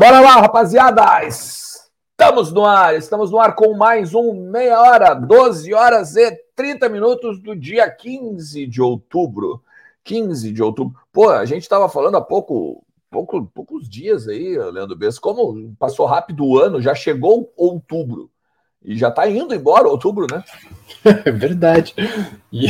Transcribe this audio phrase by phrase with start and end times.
[0.00, 1.02] Bora lá, rapaziada!
[1.28, 6.88] Estamos no ar, estamos no ar com mais um meia hora, 12 horas e 30
[6.88, 9.62] minutos do dia 15 de outubro.
[10.02, 10.98] 15 de outubro.
[11.12, 16.06] Pô, a gente estava falando há pouco, pouco, poucos dias aí, Leandro Bess, como passou
[16.06, 18.30] rápido o ano, já chegou outubro.
[18.82, 20.42] E já está indo embora outubro, né?
[21.26, 21.94] É verdade.
[22.50, 22.68] E,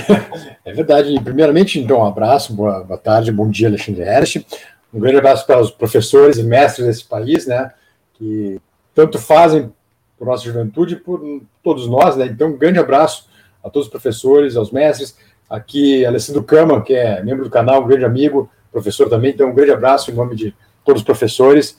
[0.64, 1.14] é verdade.
[1.22, 4.44] primeiramente, então, um abraço, boa, boa tarde, bom dia, Alexandre Herst.
[4.92, 7.72] Um grande abraço para os professores e mestres desse país, né?
[8.14, 8.60] Que
[8.94, 9.72] tanto fazem
[10.18, 11.22] por nossa juventude por
[11.62, 12.26] todos nós, né?
[12.26, 13.28] Então, um grande abraço
[13.62, 15.16] a todos os professores, aos mestres.
[15.48, 19.30] Aqui, Alessandro Cama, que é membro do canal, um grande amigo, professor também.
[19.30, 21.76] Então, um grande abraço em nome de todos os professores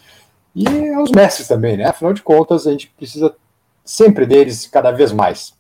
[0.56, 1.86] e aos mestres também, né?
[1.86, 3.34] Afinal de contas, a gente precisa
[3.84, 5.53] sempre deles cada vez mais.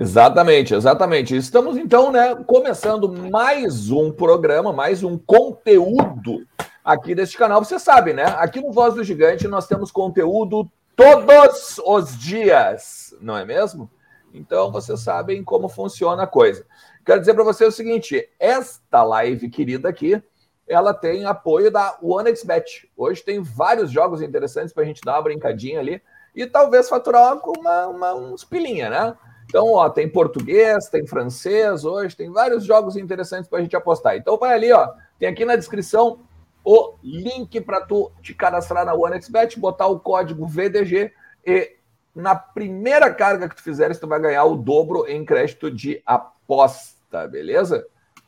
[0.00, 1.34] Exatamente, exatamente.
[1.34, 6.46] Estamos então, né, começando mais um programa, mais um conteúdo
[6.84, 7.64] aqui deste canal.
[7.64, 8.22] Você sabe, né?
[8.38, 13.90] Aqui no Voz do Gigante nós temos conteúdo todos os dias, não é mesmo?
[14.32, 16.64] Então vocês sabem como funciona a coisa.
[17.04, 20.22] Quero dizer para você o seguinte: esta live querida aqui,
[20.68, 22.88] ela tem apoio da OneXBet.
[22.96, 26.00] Hoje tem vários jogos interessantes para a gente dar uma brincadinha ali
[26.36, 29.16] e talvez faturar uma, uma, uns pilinha, né?
[29.48, 34.14] Então, ó, tem português, tem francês hoje, tem vários jogos interessantes para a gente apostar.
[34.16, 36.20] Então, vai ali, ó, tem aqui na descrição
[36.62, 41.10] o link para tu te cadastrar na OneXBet, botar o código VDG
[41.46, 41.76] e
[42.14, 47.26] na primeira carga que tu fizeres, tu vai ganhar o dobro em crédito de aposta,
[47.26, 47.86] beleza?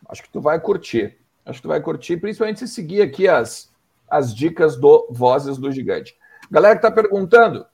[0.09, 1.19] Acho que tu vai curtir.
[1.45, 3.71] Acho que tu vai curtir, principalmente se seguir aqui as,
[4.09, 6.17] as dicas do Vozes do Gigante.
[6.51, 7.67] Galera que tá perguntando,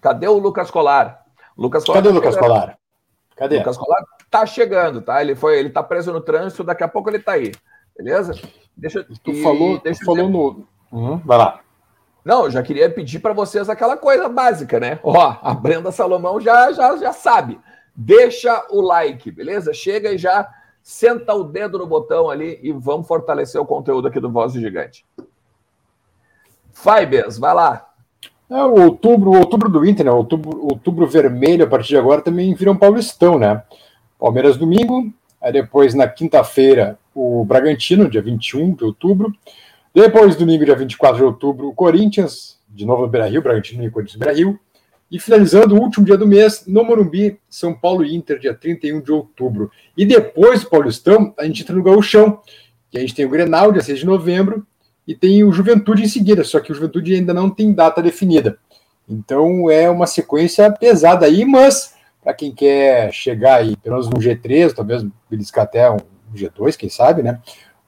[0.00, 1.23] cadê o Lucas Colar?
[1.56, 1.96] Lucas Colar.
[1.96, 2.78] Cadê o tá Lucas Colar?
[3.36, 3.58] Cadê?
[3.58, 5.20] Lucas Colar tá chegando, tá?
[5.20, 7.52] Ele foi, ele tá preso no trânsito, daqui a pouco ele tá aí.
[7.96, 8.34] Beleza?
[8.76, 11.60] Deixa tu e, falou, deixa tu falou no uhum, vai lá.
[12.24, 14.98] Não, eu já queria pedir para vocês aquela coisa básica, né?
[15.02, 17.60] Ó, a Brenda Salomão já já já sabe.
[17.94, 19.72] Deixa o like, beleza?
[19.72, 20.48] Chega e já
[20.82, 24.60] senta o dedo no botão ali e vamos fortalecer o conteúdo aqui do Voz do
[24.60, 25.06] Gigante.
[26.72, 27.93] Fibers, vai lá.
[28.50, 30.12] É, o outubro, outubro do Inter, né?
[30.12, 33.62] Outubro, outubro vermelho, a partir de agora, também vira um paulistão, né?
[34.18, 39.32] Palmeiras domingo, aí depois na quinta-feira o Bragantino, dia 21 de outubro.
[39.94, 44.18] Depois, domingo, dia 24 de outubro, o Corinthians, de novo no Beira-Rio, Bragantino e Corinthians
[44.18, 44.58] Beira-Rio.
[45.10, 49.00] E finalizando o último dia do mês, no Morumbi, São Paulo e Inter, dia 31
[49.00, 49.70] de outubro.
[49.96, 52.40] E depois do Paulistão, a gente entra no Gauchão,
[52.90, 54.66] que a gente tem o Grenal, dia 6 de novembro,
[55.06, 58.58] e tem o Juventude em seguida, só que o Juventude ainda não tem data definida.
[59.08, 64.18] Então é uma sequência pesada aí, mas para quem quer chegar aí, pelo menos no
[64.18, 65.98] G3, talvez beliscar até um
[66.34, 67.40] G2, quem sabe, né?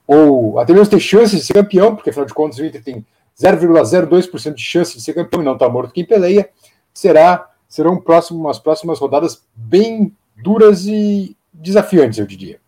[0.05, 3.05] Ou até mesmo ter chances de ser campeão, porque afinal de contas o Inter tem
[3.39, 6.49] 0,02% de chance de ser campeão e não está morto quem peleia,
[6.93, 12.59] será, serão próximo, umas próximas rodadas bem duras e desafiantes, eu diria.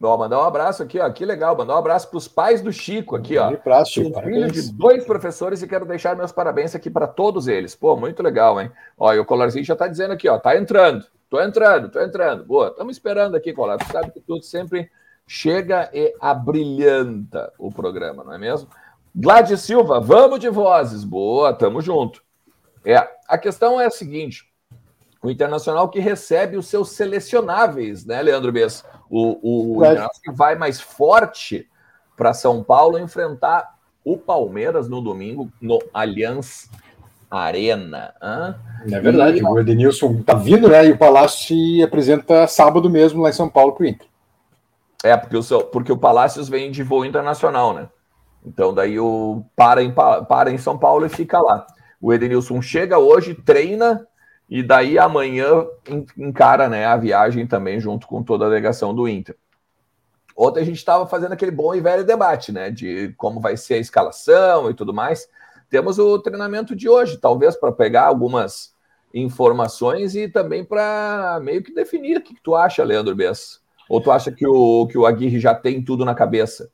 [0.00, 1.10] Ó, mandar um abraço aqui, ó.
[1.10, 1.56] Que legal.
[1.56, 3.48] Mandar um abraço para os pais do Chico aqui, ó.
[3.48, 4.20] Abraço, Chico.
[4.22, 7.74] filho de dois professores e quero deixar meus parabéns aqui para todos eles.
[7.74, 8.70] Pô, muito legal, hein?
[8.96, 10.38] Ó, e o Colarzinho já está dizendo aqui, ó.
[10.38, 11.04] Tá entrando.
[11.28, 12.44] Tô entrando, tô entrando.
[12.44, 13.76] Boa, estamos esperando aqui, Colar.
[13.76, 14.90] Tu sabe que tudo sempre
[15.26, 18.68] chega e abrilhanta o programa, não é mesmo?
[19.14, 21.04] Gladys Silva, vamos de vozes.
[21.04, 22.22] Boa, tamo junto.
[22.84, 22.96] É,
[23.28, 24.44] a questão é a seguinte:
[25.22, 28.84] o Internacional que recebe os seus selecionáveis, né, Leandro Bess?
[29.10, 31.68] O, o Internacional vai mais forte
[32.16, 36.70] para São Paulo enfrentar o Palmeiras no domingo no Allianz
[37.30, 38.14] Arena.
[38.22, 38.56] Hã?
[38.90, 39.44] É verdade, e...
[39.44, 40.86] o Edenilson tá vindo, né?
[40.86, 44.08] E o Palácio se apresenta sábado mesmo lá em São Paulo para o Inter.
[45.04, 47.88] É, porque o, porque o Palácios vem de voo internacional, né?
[48.44, 51.66] Então daí o para em, para em São Paulo e fica lá.
[52.00, 54.06] O Edenilson chega hoje, treina
[54.48, 55.66] e daí amanhã
[56.16, 59.36] encara né, a viagem também junto com toda a delegação do Inter.
[60.34, 62.70] Ontem a gente estava fazendo aquele bom e velho debate, né?
[62.70, 65.28] De como vai ser a escalação e tudo mais.
[65.68, 68.72] Temos o treinamento de hoje, talvez para pegar algumas
[69.12, 73.60] informações e também para meio que definir o que, que tu acha, Leandro Bess.
[73.88, 76.70] Ou tu acha que o, que o Aguirre já tem tudo na cabeça?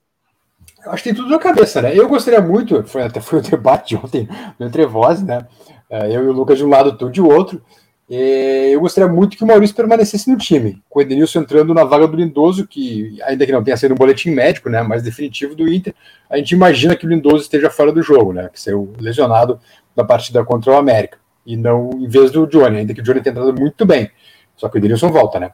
[0.86, 1.96] Acho que tem tudo na cabeça, né?
[1.96, 4.28] Eu gostaria muito, foi, até foi o debate de ontem
[4.58, 5.46] no Entre Vozes, né?
[5.88, 7.62] É, eu e o Lucas de um lado, tu de outro.
[8.06, 12.06] Eu gostaria muito que o Maurício permanecesse no time, com o Edenilson entrando na vaga
[12.06, 15.66] do Lindoso, que ainda que não tenha sido um boletim médico, né, mais definitivo do
[15.66, 15.94] Inter,
[16.28, 19.58] a gente imagina que o Lindoso esteja fora do jogo, né, que saiu lesionado
[19.96, 21.16] na partida contra o América,
[21.46, 24.10] e não em vez do Johnny, ainda que o Johnny tenha entrado muito bem,
[24.54, 25.52] só que o Edenilson volta, né.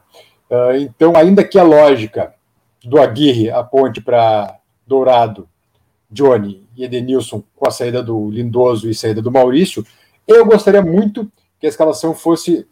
[0.49, 2.33] Uh, então, ainda que a lógica
[2.83, 4.57] do Aguirre aponte para
[4.91, 5.47] Dourado
[6.09, 9.85] Johnny e Edenilson com a saída do Lindoso e saída do Maurício,
[10.27, 12.67] eu gostaria muito que a escalação fosse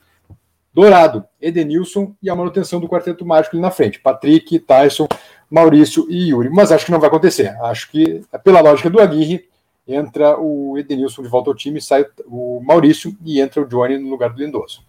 [0.74, 4.02] Dourado, Edenilson e a manutenção do quarteto mágico ali na frente.
[4.02, 5.08] Patrick, Tyson,
[5.50, 6.50] Maurício e Yuri.
[6.50, 7.58] Mas acho que não vai acontecer.
[7.64, 9.48] Acho que, pela lógica do Aguirre,
[9.88, 14.10] entra o Edenilson de volta ao time, sai o Maurício e entra o Johnny no
[14.10, 14.84] lugar do Lindoso.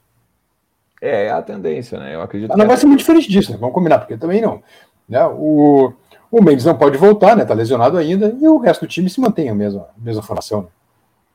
[1.00, 2.14] É, é a tendência, né?
[2.14, 2.50] Eu acredito.
[2.50, 3.58] Mas não vai ser muito diferente disso, né?
[3.58, 4.62] Vamos combinar, porque também não.
[5.08, 5.24] Né?
[5.24, 5.92] O,
[6.30, 7.44] o Mendes não pode voltar, né?
[7.44, 10.62] Tá lesionado ainda, e o resto do time se mantém a mesma, a mesma formação.
[10.62, 10.68] Né?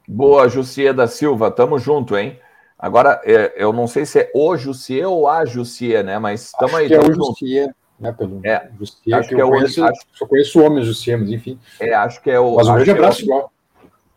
[0.07, 2.39] Boa, Jussier da Silva, tamo junto, hein?
[2.77, 6.19] Agora, é, eu não sei se é o Jussier ou a Jussier, né?
[6.19, 6.87] Mas estamos aí.
[6.87, 8.11] Que é o Jussier, né?
[8.11, 10.01] Pelo é, Jussier, acho que, que é conheço, acho...
[10.13, 11.57] só conheço o homem Jussier, mas enfim.
[11.79, 12.55] É, acho que é o.
[12.55, 13.51] Mas um grande é abraço, igual.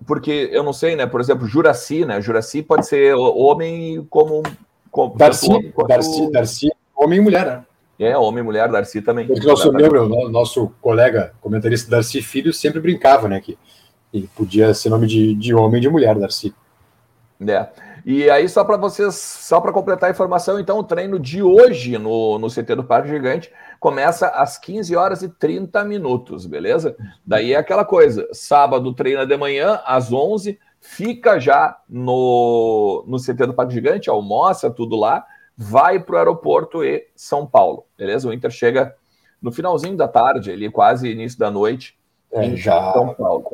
[0.06, 1.06] Porque eu não sei, né?
[1.06, 2.20] Por exemplo, Juraci, né?
[2.20, 4.42] Juraci pode ser homem como.
[4.90, 5.72] como Darcy.
[5.88, 7.64] Darcy, Darcy, homem e mulher, né?
[7.98, 9.26] É, homem e mulher, Darcy também.
[9.26, 13.40] Porque nosso membro, nosso colega comentarista Darcy Filho sempre brincava, né?
[13.40, 13.58] Que,
[14.12, 16.54] que podia ser nome de, de homem e de mulher, Darcy.
[17.46, 17.68] É.
[18.04, 21.98] E aí, só para vocês, só para completar a informação, então, o treino de hoje
[21.98, 26.96] no, no CT do Parque Gigante começa às 15 horas e 30 minutos, beleza?
[27.26, 33.46] Daí é aquela coisa: sábado treina de manhã, às 11, fica já no, no CT
[33.46, 35.26] do Parque Gigante, almoça tudo lá,
[35.58, 38.28] vai para o aeroporto e São Paulo, beleza?
[38.28, 38.94] O Inter chega
[39.42, 41.98] no finalzinho da tarde, ali quase início da noite,
[42.32, 42.92] é, em já...
[42.92, 43.44] São Paulo.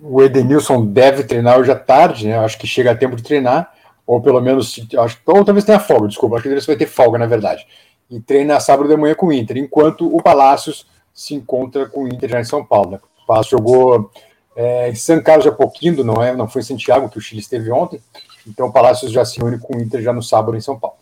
[0.00, 2.36] O Edenilson deve treinar hoje à tarde, né?
[2.38, 3.72] Acho que chega a tempo de treinar
[4.06, 7.18] ou pelo menos, acho, ou talvez tenha folga, desculpa, acho que ele vai ter folga,
[7.18, 7.66] na verdade,
[8.10, 12.08] e treina sábado de manhã com o Inter, enquanto o Palácios se encontra com o
[12.08, 12.92] Inter já em São Paulo.
[12.92, 13.00] Né?
[13.22, 14.10] O Palácio jogou
[14.54, 17.40] é, em São Carlos de Apoquindo, não, é, não foi em Santiago, que o Chile
[17.40, 18.00] esteve ontem,
[18.46, 20.96] então o Palácios já se une com o Inter já no sábado em São Paulo.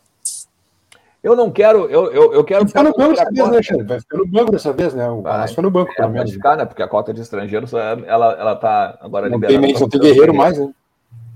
[1.22, 2.66] Eu não quero, eu, eu, eu quero.
[2.66, 3.84] Ficar no banco dessa vez, né?
[3.84, 5.08] Vai ficar no banco dessa vez, né?
[5.08, 6.32] O Palácio foi no banco, é, pelo menos.
[6.32, 6.64] ficar, né?
[6.64, 9.60] Porque a cota de estrangeiros, ela, ela tá agora não liberada.
[9.60, 10.72] Tem, não tem guerreiro mais, né?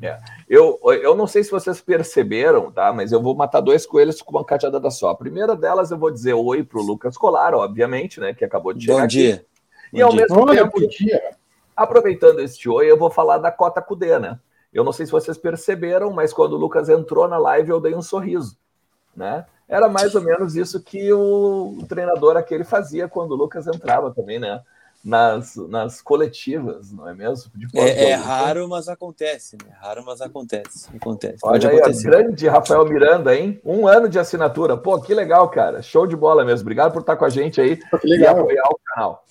[0.02, 0.18] É.
[0.48, 2.92] Eu, eu não sei se vocês perceberam, tá?
[2.92, 5.10] Mas eu vou matar dois coelhos com uma cadeada só.
[5.10, 8.34] A primeira delas eu vou dizer oi para o Lucas Colar, obviamente, né?
[8.34, 9.02] Que acabou de chegar.
[9.02, 9.34] Bom dia.
[9.36, 9.46] Aqui.
[9.92, 10.78] E ao mesmo tempo,
[11.76, 14.38] aproveitando este oi, eu vou falar da cota Cudê, né?
[14.72, 17.94] Eu não sei se vocês perceberam, mas quando o Lucas entrou na live, eu dei
[17.94, 18.58] um sorriso,
[19.16, 19.46] né?
[19.68, 24.38] Era mais ou menos isso que o, treinador aquele fazia quando o Lucas entrava também,
[24.38, 24.60] né?
[25.06, 27.52] nas, nas coletivas, não é mesmo?
[27.72, 29.72] É, é, raro, mas acontece, né?
[29.80, 30.88] Raro, mas acontece.
[30.96, 31.38] acontece.
[31.40, 32.10] Pode Olha aí, acontecer.
[32.10, 33.60] grande Rafael Miranda, hein?
[33.64, 34.76] Um ano de assinatura.
[34.76, 35.80] Pô, que legal, cara.
[35.80, 36.62] Show de bola mesmo.
[36.62, 39.24] Obrigado por estar com a gente aí e apoiar o canal.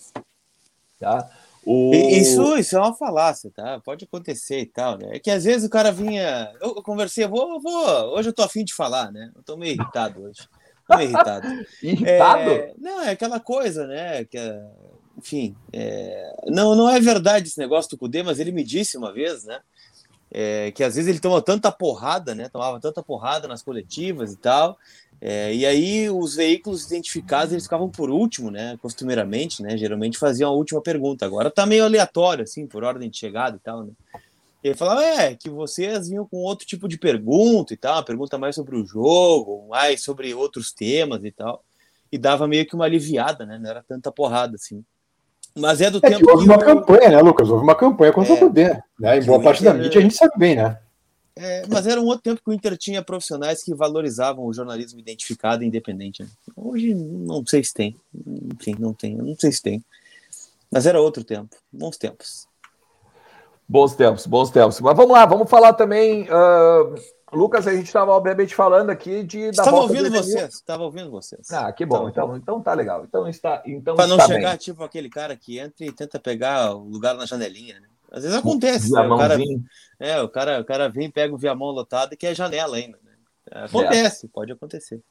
[0.97, 1.29] Tá?
[1.65, 1.91] O...
[1.93, 3.79] Isso, isso é uma falácia, tá?
[3.79, 5.15] Pode acontecer e tal, né?
[5.15, 6.53] É que às vezes o cara vinha.
[6.61, 7.87] Eu, conversei, vou, vou.
[8.15, 9.31] Hoje eu tô afim de falar, né?
[9.35, 10.47] Eu tô meio irritado hoje.
[10.87, 11.47] Tô meio irritado.
[11.81, 12.49] irritado?
[12.51, 12.73] É...
[12.77, 14.23] Não, é aquela coisa, né?
[14.25, 14.37] Que
[15.17, 19.13] enfim, é, não, não é verdade esse negócio do Cudê, mas ele me disse uma
[19.13, 19.59] vez, né?
[20.29, 22.49] É, que às vezes ele toma tanta porrada, né?
[22.49, 24.77] Tomava tanta porrada nas coletivas e tal.
[25.21, 28.77] É, e aí os veículos identificados eles ficavam por último, né?
[28.81, 29.77] Costumeiramente, né?
[29.77, 31.25] Geralmente faziam a última pergunta.
[31.25, 33.91] Agora tá meio aleatório, assim, por ordem de chegada e tal, né?
[34.63, 38.37] E ele falava, é, que vocês vinham com outro tipo de pergunta e tal, pergunta
[38.37, 41.63] mais sobre o jogo, mais sobre outros temas e tal.
[42.11, 43.59] E dava meio que uma aliviada, né?
[43.59, 44.83] Não era tanta porrada, assim.
[45.57, 46.25] Mas é do é tempo.
[46.25, 47.49] Que houve uma campanha, né, Lucas?
[47.49, 48.83] Houve uma campanha contra é, o poder.
[48.99, 49.19] Né?
[49.19, 50.77] Em boa parte da mídia a gente sabe bem, né?
[51.37, 54.99] É, mas era um outro tempo que o Inter tinha profissionais que valorizavam o jornalismo
[54.99, 56.23] identificado e independente.
[56.23, 56.29] Né?
[56.55, 57.95] Hoje não sei se tem.
[58.53, 59.15] Enfim, não tem.
[59.15, 59.83] Não sei se tem.
[60.71, 61.55] Mas era outro tempo.
[61.71, 62.47] Bons tempos.
[63.67, 64.79] Bons tempos, bons tempos.
[64.79, 66.23] Mas vamos lá, vamos falar também.
[66.23, 66.95] Uh,
[67.33, 69.39] Lucas, a gente estava obviamente falando aqui de.
[69.39, 71.51] Estava ouvindo vocês, estava ouvindo vocês.
[71.51, 72.07] Ah, que bom.
[72.07, 73.03] Então, então tá legal.
[73.03, 73.61] Então está.
[73.65, 74.57] Então Para não chegar bem.
[74.57, 77.87] tipo aquele cara que entra e tenta pegar o lugar na janelinha, né?
[78.15, 78.91] Às vezes acontece.
[78.91, 79.01] Né?
[79.01, 79.37] O cara,
[79.99, 82.97] é, o cara, o cara vem, pega o viamão lotado e quer janela ainda.
[83.03, 83.11] Né?
[83.65, 84.29] Acontece, é.
[84.33, 85.01] pode acontecer.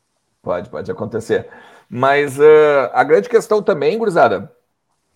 [0.42, 1.48] Pode, pode acontecer.
[1.88, 4.50] Mas uh, a grande questão também, gurizada,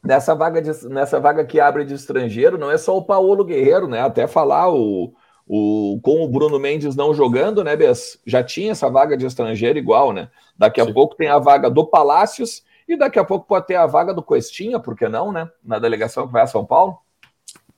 [0.04, 3.88] nessa vaga, de, nessa vaga que abre de estrangeiro, não é só o Paulo Guerreiro,
[3.88, 4.00] né?
[4.00, 5.14] Até falar o
[5.48, 8.20] o, com o Bruno Mendes não jogando, né, Bess?
[8.26, 10.30] Já tinha essa vaga de estrangeiro igual, né?
[10.56, 10.92] Daqui a Sim.
[10.92, 14.22] pouco tem a vaga do Palácios e daqui a pouco pode ter a vaga do
[14.22, 15.50] Questinha, por que não, né?
[15.64, 16.98] Na delegação que vai a São Paulo.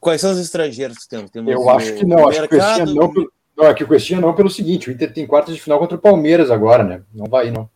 [0.01, 1.31] Quais são os estrangeiros que temos?
[1.31, 4.21] temos Eu acho que não, acho que o não, pelo, não, é que o Questinha
[4.21, 7.03] não pelo seguinte, o Inter tem quartas de final contra o Palmeiras agora, né?
[7.13, 7.69] Não vai, não.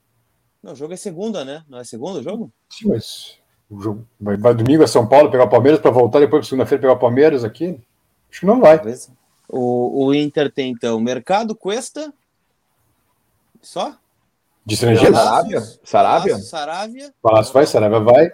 [0.63, 1.63] Não, o jogo é segunda, né?
[1.69, 2.51] Não é segundo o jogo?
[2.71, 3.39] Sim, mas
[3.69, 6.81] o jogo vai, vai domingo a São Paulo pegar o Palmeiras para voltar depois segunda-feira
[6.81, 7.79] pegar o Palmeiras aqui?
[8.31, 8.81] Acho que não vai.
[9.47, 12.13] O, o Inter tem então Mercado Cuesta.
[13.61, 13.95] Só?
[14.65, 15.15] De estrangeiro?
[15.15, 15.61] Sarávia.
[15.85, 16.39] Sarávia.
[16.39, 17.15] Sarávia.
[17.21, 18.33] Palácio vai, Sarávia vai.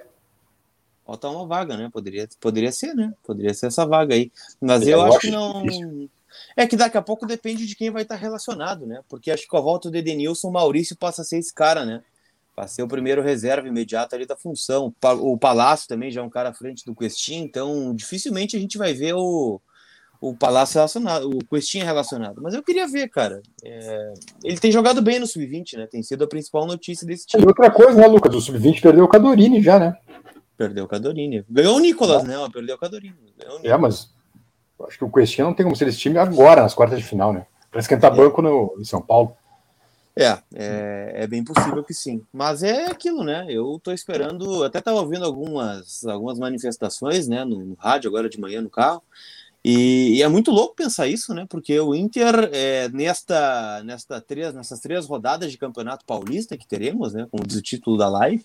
[1.10, 1.90] Falta uma vaga, né?
[1.92, 3.12] Poderia, poderia ser, né?
[3.24, 4.30] Poderia ser essa vaga aí.
[4.60, 5.62] Mas eu, eu acho, acho que não.
[5.62, 6.10] Difícil.
[6.56, 9.00] É que daqui a pouco depende de quem vai estar relacionado, né?
[9.08, 11.84] Porque acho que com a volta do Edenilson, o Maurício passa a ser esse cara,
[11.84, 12.02] né?
[12.54, 14.94] Para ser o primeiro reserva imediato ali da função.
[15.02, 18.78] O Palácio também já é um cara à frente do Questin, então dificilmente a gente
[18.78, 19.60] vai ver o,
[20.20, 22.40] o Palácio relacionado, o Questinha relacionado.
[22.40, 23.42] Mas eu queria ver, cara.
[23.64, 24.14] É...
[24.44, 25.86] Ele tem jogado bem no Sub-20, né?
[25.88, 27.42] Tem sido a principal notícia desse time.
[27.42, 28.34] E outra coisa, né, Lucas?
[28.34, 29.96] O Sub-20 perdeu o Cadorini já, né?
[30.60, 31.42] Perdeu o Cadorini.
[31.48, 32.34] Ganhou o Nicolas, né?
[32.52, 33.16] Perdeu o Cadorini.
[33.62, 34.10] O é, mas
[34.86, 37.32] acho que o Questinha não tem como ser esse time agora, nas quartas de final,
[37.32, 37.46] né?
[37.70, 38.14] Para esquentar é.
[38.14, 39.34] banco no, em São Paulo.
[40.14, 42.22] É, é, é, bem possível que sim.
[42.30, 43.46] Mas é aquilo, né?
[43.48, 44.62] Eu tô esperando.
[44.62, 47.42] Até estava ouvindo algumas, algumas manifestações, né?
[47.42, 49.02] No, no, rádio agora de manhã no carro.
[49.64, 51.46] E, e, é muito louco pensar isso, né?
[51.48, 57.14] Porque o Inter, é, nesta, nesta três, nessas três rodadas de campeonato paulista que teremos,
[57.14, 57.26] né?
[57.30, 58.44] Como diz o título da live,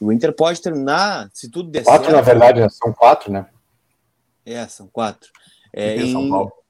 [0.00, 2.16] o Inter pode terminar, se tudo der quatro, certo.
[2.16, 2.68] Quatro, na verdade, né?
[2.70, 3.46] são quatro, né?
[4.44, 5.30] É, são quatro.
[5.72, 6.14] É, em,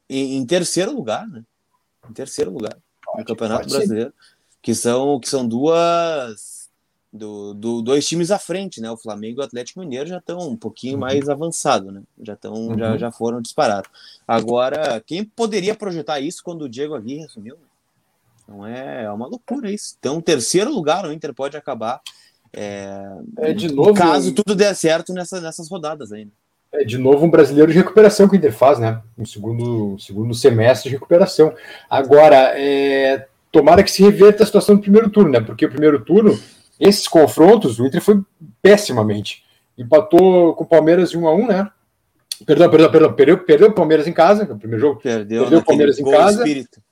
[0.09, 1.45] em, em, terceiro lugar, né?
[2.09, 4.13] Em terceiro lugar pode, no Campeonato Brasileiro.
[4.61, 6.59] Que são, que são duas.
[7.13, 8.89] Do, do, dois times à frente, né?
[8.89, 11.01] O Flamengo e o Atlético Mineiro já estão um pouquinho uhum.
[11.01, 12.03] mais avançado, né?
[12.23, 12.79] Já, tão, uhum.
[12.79, 13.91] já, já foram disparados.
[14.29, 17.57] Agora, quem poderia projetar isso quando o Diego Aguirre assumiu?
[18.47, 19.97] Não é, é uma loucura isso.
[19.99, 22.01] Então, terceiro lugar, o Inter pode acabar.
[22.53, 23.95] É, é de novo.
[23.95, 26.33] Caso tudo der certo nessa, nessas rodadas ainda.
[26.73, 29.01] É de novo um brasileiro de recuperação que o Inter faz, né?
[29.19, 31.53] Um segundo, segundo semestre de recuperação.
[31.89, 35.41] Agora, é, tomara que se reverta a situação do primeiro turno, né?
[35.41, 36.39] Porque o primeiro turno,
[36.79, 38.21] esses confrontos, o Inter foi
[38.63, 39.45] pessimamente.
[39.77, 41.71] Empatou com o Palmeiras de 1 a 1 né?
[42.47, 43.13] Perdão, perdão, perdão.
[43.13, 45.01] Perdeu, perdeu o Palmeiras em casa, no primeiro jogo.
[45.01, 46.45] Perdeu, perdeu o Palmeiras em casa.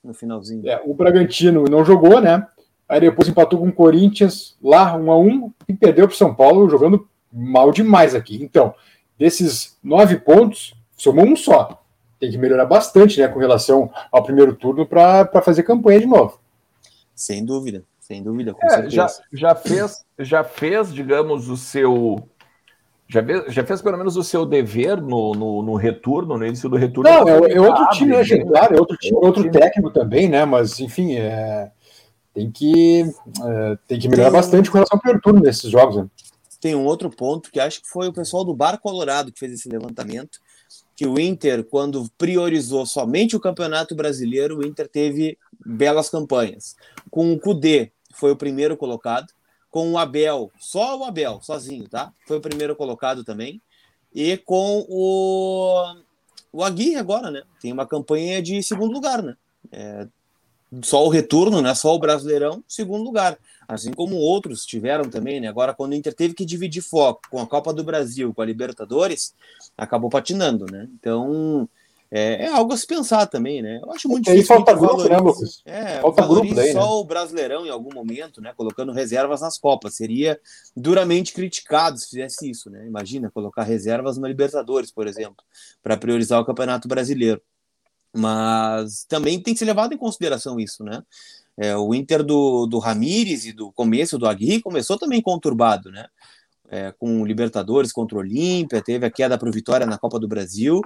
[0.03, 0.69] no finalzinho.
[0.69, 2.47] É, o Bragantino não jogou, né?
[2.89, 6.35] Aí depois empatou com o Corinthians lá 1 a 1 e perdeu para o São
[6.35, 8.43] Paulo jogando mal demais aqui.
[8.43, 8.75] Então,
[9.19, 11.83] desses nove pontos, somou um só.
[12.19, 16.41] Tem que melhorar bastante né, com relação ao primeiro turno para fazer campanha de novo.
[17.15, 22.29] Sem dúvida, sem dúvida, com é, já, já, fez, já fez, digamos, o seu.
[23.11, 26.69] Já fez, já fez pelo menos o seu dever no, no, no retorno, no início
[26.69, 27.11] do retorno?
[27.11, 28.47] Não, é, é outro time, né, gente?
[28.47, 30.45] Claro, é outro time, é outro técnico também, né?
[30.45, 31.71] Mas, enfim, é,
[32.39, 35.97] tem, que, é, tem que melhorar bastante com relação ao primeiro turno desses jogos.
[35.97, 36.09] Né?
[36.61, 39.53] tem um outro ponto que acho que foi o pessoal do Bar Colorado que fez
[39.53, 40.41] esse levantamento,
[40.97, 46.75] que o Inter, quando priorizou somente o Campeonato Brasileiro, o Inter teve belas campanhas.
[47.11, 49.33] Com o Cudê, foi o primeiro colocado.
[49.71, 52.13] Com o Abel, só o Abel, sozinho, tá?
[52.27, 53.63] Foi o primeiro colocado também.
[54.13, 55.95] E com o,
[56.53, 57.43] o Aguirre agora, né?
[57.61, 59.37] Tem uma campanha de segundo lugar, né?
[59.71, 60.09] É,
[60.83, 61.75] só o retorno, né?
[61.75, 65.49] Só o Brasileirão, segundo lugar assim como outros tiveram também, né?
[65.49, 68.47] Agora, quando o Inter teve que dividir foco com a Copa do Brasil, com a
[68.47, 69.35] Libertadores,
[69.77, 70.89] acabou patinando, né?
[70.99, 71.69] Então,
[72.11, 73.79] é, é algo a se pensar também, né?
[73.83, 74.41] Eu acho muito difícil.
[74.41, 75.61] Aí falta grupo, né, Lucas?
[75.67, 76.87] É, falta grupo daí, só né?
[76.87, 78.55] o Brasileirão em algum momento, né?
[78.57, 79.97] Colocando reservas nas Copas.
[79.97, 80.41] Seria
[80.75, 82.87] duramente criticado se fizesse isso, né?
[82.87, 85.45] Imagina colocar reservas na Libertadores, por exemplo,
[85.83, 87.43] para priorizar o Campeonato Brasileiro.
[88.15, 91.03] Mas também tem que ser levado em consideração isso, né?
[91.57, 96.07] É, o Inter do, do Ramires e do começo do Aguirre começou também conturbado, né?
[96.71, 100.29] É, com Libertadores contra o Olímpia, teve a queda para o Vitória na Copa do
[100.29, 100.83] Brasil,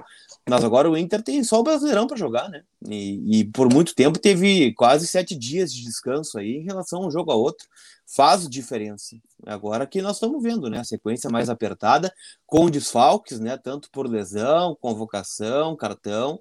[0.49, 2.63] mas agora o Inter tem só o Brasileirão para jogar, né?
[2.89, 7.11] E, e, por muito tempo teve quase sete dias de descanso aí em relação um
[7.11, 7.67] jogo a outro.
[8.07, 9.15] Faz diferença.
[9.45, 10.79] Agora que nós estamos vendo, né?
[10.79, 12.13] A sequência mais apertada,
[12.47, 13.57] com desfalques, né?
[13.57, 16.39] Tanto por lesão, convocação, cartão,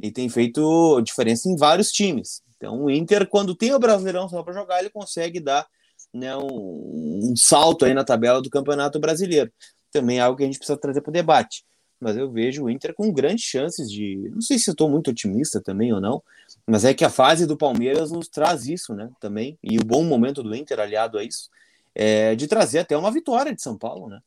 [0.00, 2.42] e tem feito diferença em vários times.
[2.56, 5.66] Então, o Inter, quando tem o Brasileirão só para jogar, ele consegue dar
[6.12, 9.52] né, um, um, salto aí na tabela do Campeonato Brasileiro.
[9.92, 11.64] Também é algo que a gente precisa trazer para o debate.
[12.00, 14.28] Mas eu vejo o Inter com grandes chances de.
[14.32, 16.22] Não sei se estou muito otimista também ou não,
[16.66, 19.10] mas é que a fase do Palmeiras nos traz isso, né?
[19.20, 19.58] Também.
[19.62, 21.48] E o bom momento do Inter, aliado a isso,
[21.94, 24.20] é de trazer até uma vitória de São Paulo, né?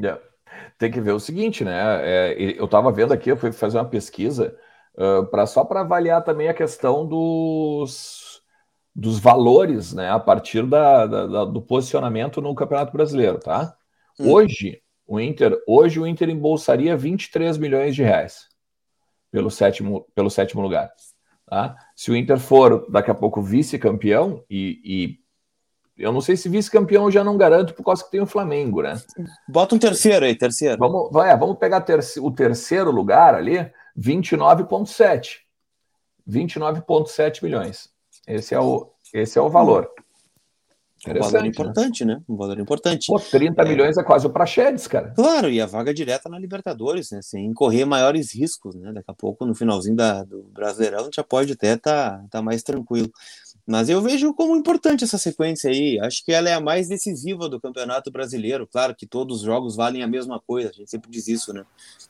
[0.00, 0.20] Yeah.
[0.78, 1.72] Tem que ver o seguinte, né?
[2.02, 4.56] É, eu estava vendo aqui, eu fui fazer uma pesquisa
[4.96, 8.42] uh, pra, só para avaliar também a questão dos,
[8.94, 13.74] dos valores, né, a partir da, da, do posicionamento no Campeonato Brasileiro, tá?
[14.18, 14.32] Hum.
[14.32, 18.48] Hoje, o Inter, hoje o Inter embolsaria 23 milhões de reais
[19.30, 20.92] pelo sétimo, pelo sétimo lugar.
[21.46, 21.76] Tá?
[21.94, 27.04] Se o Inter for daqui a pouco vice-campeão, e, e, eu não sei se vice-campeão
[27.04, 28.94] eu já não garanto por causa que tem o Flamengo, né?
[29.48, 30.78] Bota um terceiro aí, terceiro.
[30.78, 35.38] Vamos, vai, vamos pegar terci, o terceiro lugar ali, 29,7.
[36.28, 37.90] 29,7 milhões.
[38.26, 39.90] Esse é o, esse é o valor.
[41.06, 42.14] Um valor importante, né?
[42.14, 42.22] né?
[42.26, 43.06] Um valor importante.
[43.08, 43.68] Pô, 30 é.
[43.68, 45.10] milhões é quase o Praxedes, cara.
[45.10, 47.20] Claro, e a vaga direta na Libertadores, né?
[47.20, 48.90] Sem correr maiores riscos, né?
[48.92, 52.62] Daqui a pouco, no finalzinho da, do Brasileirão, já pode até estar tá, tá mais
[52.62, 53.10] tranquilo.
[53.66, 55.98] Mas eu vejo como importante essa sequência aí.
[56.00, 58.66] Acho que ela é a mais decisiva do Campeonato Brasileiro.
[58.66, 61.64] Claro que todos os jogos valem a mesma coisa, a gente sempre diz isso, né?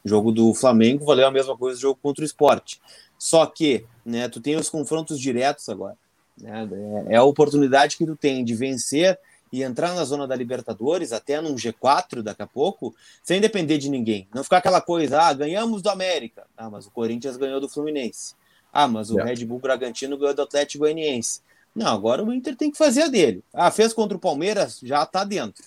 [0.05, 2.81] O jogo do Flamengo valeu a mesma coisa do jogo contra o esporte.
[3.17, 5.97] Só que, né, tu tem os confrontos diretos agora.
[6.37, 6.69] Né?
[7.09, 9.19] É, é a oportunidade que tu tem de vencer
[9.53, 12.93] e entrar na zona da Libertadores, até num G4 daqui a pouco,
[13.23, 14.27] sem depender de ninguém.
[14.35, 16.45] Não ficar aquela coisa, ah, ganhamos do América.
[16.57, 18.35] Ah, mas o Corinthians ganhou do Fluminense.
[18.75, 21.41] Ah, mas o Red Bull Bragantino ganhou do Atlético Goianiense.
[21.73, 23.45] Não, agora o Inter tem que fazer a dele.
[23.53, 25.65] Ah, fez contra o Palmeiras, já tá dentro.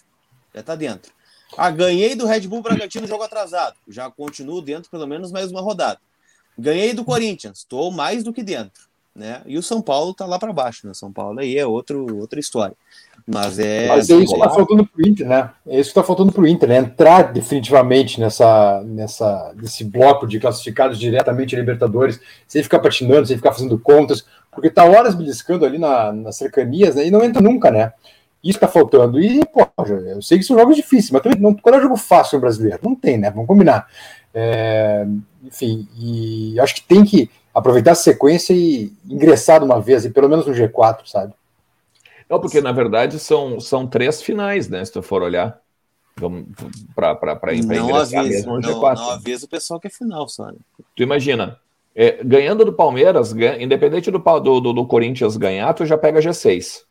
[0.54, 1.14] Já tá dentro.
[1.58, 3.78] Ah, ganhei do Red Bull Bragantino jogo atrasado.
[3.88, 6.02] Já continuo dentro pelo menos mais uma rodada.
[6.60, 8.87] Ganhei do Corinthians, estou mais do que dentro
[9.18, 9.42] né?
[9.48, 10.94] E o São Paulo tá lá para baixo, né?
[10.94, 12.76] São Paulo aí é outro, outra história.
[13.26, 13.88] Mas é.
[13.88, 15.50] Mas é isso que tá faltando pro Inter, né?
[15.66, 16.78] É isso que tá faltando pro Inter, né?
[16.78, 23.36] Entrar definitivamente nessa, nessa, nesse bloco de classificados diretamente a Libertadores, sem ficar patinando, sem
[23.36, 27.08] ficar fazendo contas, porque tá horas beliscando ali na, nas cercanias, né?
[27.08, 27.92] E não entra nunca, né?
[28.44, 29.20] Isso tá faltando.
[29.20, 29.68] E, pô,
[30.06, 32.42] eu sei que são jogos difíceis, mas também não, qual é o jogo fácil no
[32.42, 32.80] brasileiro?
[32.84, 33.32] Não tem, né?
[33.32, 33.88] Vamos combinar.
[34.34, 35.06] É,
[35.44, 40.12] enfim, e acho que tem que aproveitar a sequência e ingressar de uma vez, e
[40.12, 41.34] pelo menos no G4, sabe?
[42.30, 44.86] Não, porque na verdade são, são três finais, né?
[44.86, 45.60] Se tu for olhar.
[46.96, 48.96] Para ingressar avisa, mesmo no não, G4.
[48.96, 50.58] Não avisa o pessoal que é final, sabe?
[50.96, 51.60] Tu imagina,
[51.96, 56.20] é, ganhando do Palmeiras, ganha, independente do, do, do, do, Corinthians ganhar, tu já pega
[56.20, 56.84] G6.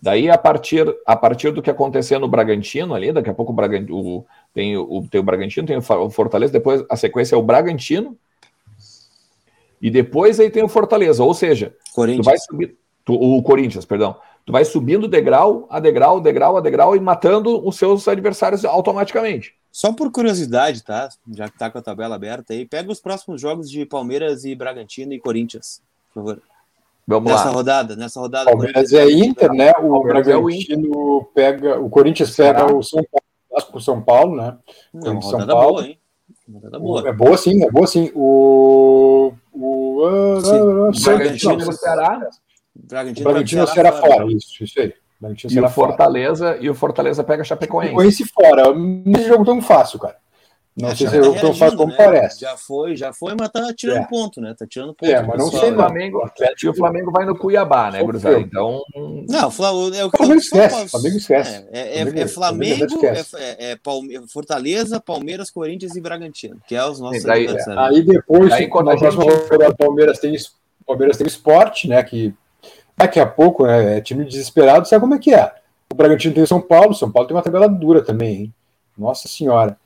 [0.00, 3.54] Daí, a partir, a partir do que acontecer no Bragantino ali, daqui a pouco o,
[3.54, 8.16] Bragantino, tem, o, tem o Bragantino, tem o Fortaleza, depois a sequência é o Bragantino,
[9.80, 14.16] e depois aí tem o Fortaleza, ou seja, tu vai subir, tu, o Corinthians, perdão.
[14.44, 19.54] Tu vai subindo degrau a degrau, degrau a degrau e matando os seus adversários automaticamente.
[19.70, 21.08] Só por curiosidade, tá?
[21.30, 24.54] Já que tá com a tabela aberta aí, pega os próximos jogos de Palmeiras e
[24.54, 26.42] Bragantino e Corinthians, por favor.
[27.06, 27.50] Vamos nessa lá.
[27.52, 28.50] rodada, nessa rodada.
[28.50, 29.72] Palmeiras é Inter, né?
[29.80, 34.56] O Bragantino é pega, o Corinthians pega o São Paulo, São Paulo, né?
[34.92, 35.74] Não, São Paulo.
[35.74, 35.98] Boa, hein?
[36.48, 37.08] boa.
[37.08, 38.10] É boa sim, é boa sim.
[38.14, 39.32] O
[40.02, 42.28] o, uh, Bragantino no Ceará.
[42.74, 44.32] Bragantino, Bragantino Ceará, Ceará fora.
[44.32, 44.94] Isso, isso aí.
[45.20, 46.64] Bragantino, e o Fortaleza fora.
[46.64, 47.90] e o Fortaleza pega Chapecoense.
[47.90, 48.74] Chapecoense fora.
[48.74, 50.16] Não é jogo tão fácil, cara.
[50.78, 51.96] Não é, sei se é jogo tão fácil como né?
[51.98, 52.40] parece.
[52.40, 54.06] Já foi, já foi, mas tá tirando é.
[54.06, 54.54] ponto, né?
[54.56, 55.10] Tá tirando ponto.
[55.10, 55.72] É, mas não sei.
[55.72, 58.38] O Flamengo, o Fortaleza vai no Cuiabá, né, Gruzão?
[58.38, 58.80] Então.
[59.28, 60.88] Não, o Flamengo, é o Flamengo esquece.
[60.88, 61.66] Flamengo esquece.
[61.72, 62.86] É, é, é Flamengo,
[63.36, 68.68] é, Palme Fortaleza, Palmeiras, Corinthians e Bragantino, que é os nossos daí, Aí depois, aí,
[68.68, 70.36] quando a próxima rodada, Palmeiras tem
[70.86, 72.00] Palmeiras tem esporte, né?
[72.04, 72.32] Que
[72.96, 75.52] daqui a pouco né, é time desesperado, sabe como é que é?
[75.92, 78.54] O Bragantino tem o São Paulo, São Paulo tem uma tabela dura também, hein?
[78.96, 79.76] Nossa Senhora.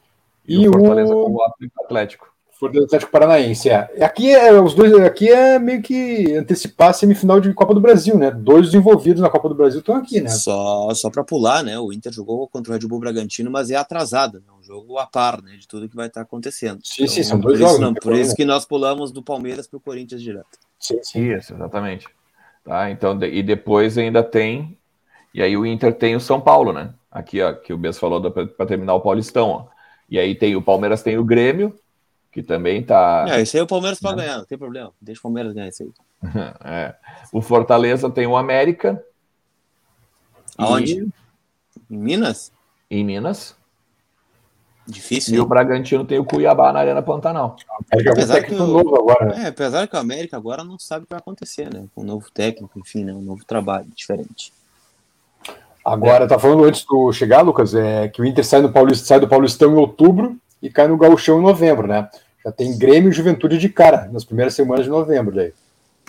[0.46, 1.24] E, e o Fortaleza o...
[1.24, 1.42] com o
[1.84, 2.32] Atlético.
[2.62, 4.04] Fortaleza Atlético Paranaense, é.
[4.04, 8.16] Aqui é os dois, aqui é meio que antecipar a semifinal de Copa do Brasil,
[8.16, 8.30] né?
[8.30, 10.28] Dois envolvidos na Copa do Brasil estão aqui, né?
[10.28, 11.76] Só, só para pular, né?
[11.76, 14.46] O Inter jogou contra o Red Bull Bragantino, mas é atrasado, né?
[14.56, 15.56] Um jogo a par, né?
[15.56, 16.78] De tudo que vai estar acontecendo.
[16.84, 17.80] Sim, então, sim, são dois jogos.
[17.80, 20.46] Não, por isso que nós pulamos do Palmeiras para o Corinthians direto.
[20.78, 21.32] Sim, sim.
[21.32, 22.06] Isso, exatamente.
[22.64, 24.78] Tá, então, e depois ainda tem.
[25.34, 26.94] E aí o Inter tem o São Paulo, né?
[27.10, 29.72] Aqui, ó, que o Bess falou para terminar o Paulistão, ó.
[30.12, 31.74] E aí tem o Palmeiras tem o Grêmio,
[32.30, 33.24] que também tá.
[33.30, 34.24] É, isso aí o Palmeiras pode né?
[34.24, 34.92] ganhar, não tem problema.
[35.00, 35.90] Deixa o Palmeiras ganhar isso aí.
[36.64, 36.94] é.
[37.32, 39.02] O Fortaleza tem o América.
[40.58, 41.00] Aonde?
[41.00, 41.94] E...
[41.94, 42.52] Em Minas?
[42.90, 43.56] Em Minas.
[44.86, 45.32] Difícil.
[45.32, 45.42] E hein?
[45.42, 47.56] o Bragantino tem o Cuiabá na Arena Pantanal.
[47.90, 49.44] Apesar que, o, novo agora, né?
[49.44, 51.86] é, apesar que o América agora não sabe o que vai acontecer, né?
[51.94, 53.14] Com um novo técnico, enfim, né?
[53.14, 54.52] um novo trabalho diferente.
[55.84, 59.18] Agora, tá falando antes do chegar, Lucas, é que o Inter sai do, Paulista, sai
[59.18, 62.08] do Paulistão em outubro e cai no Gauchão em novembro, né?
[62.44, 65.52] Já tem Grêmio e Juventude de cara nas primeiras semanas de novembro daí.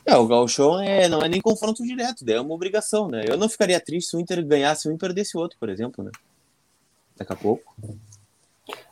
[0.05, 3.23] É, o Gauchão é, não é nem confronto direto, daí é uma obrigação, né?
[3.27, 6.11] Eu não ficaria triste se o Inter ganhasse um e perdesse outro, por exemplo, né?
[7.17, 7.75] Daqui a pouco.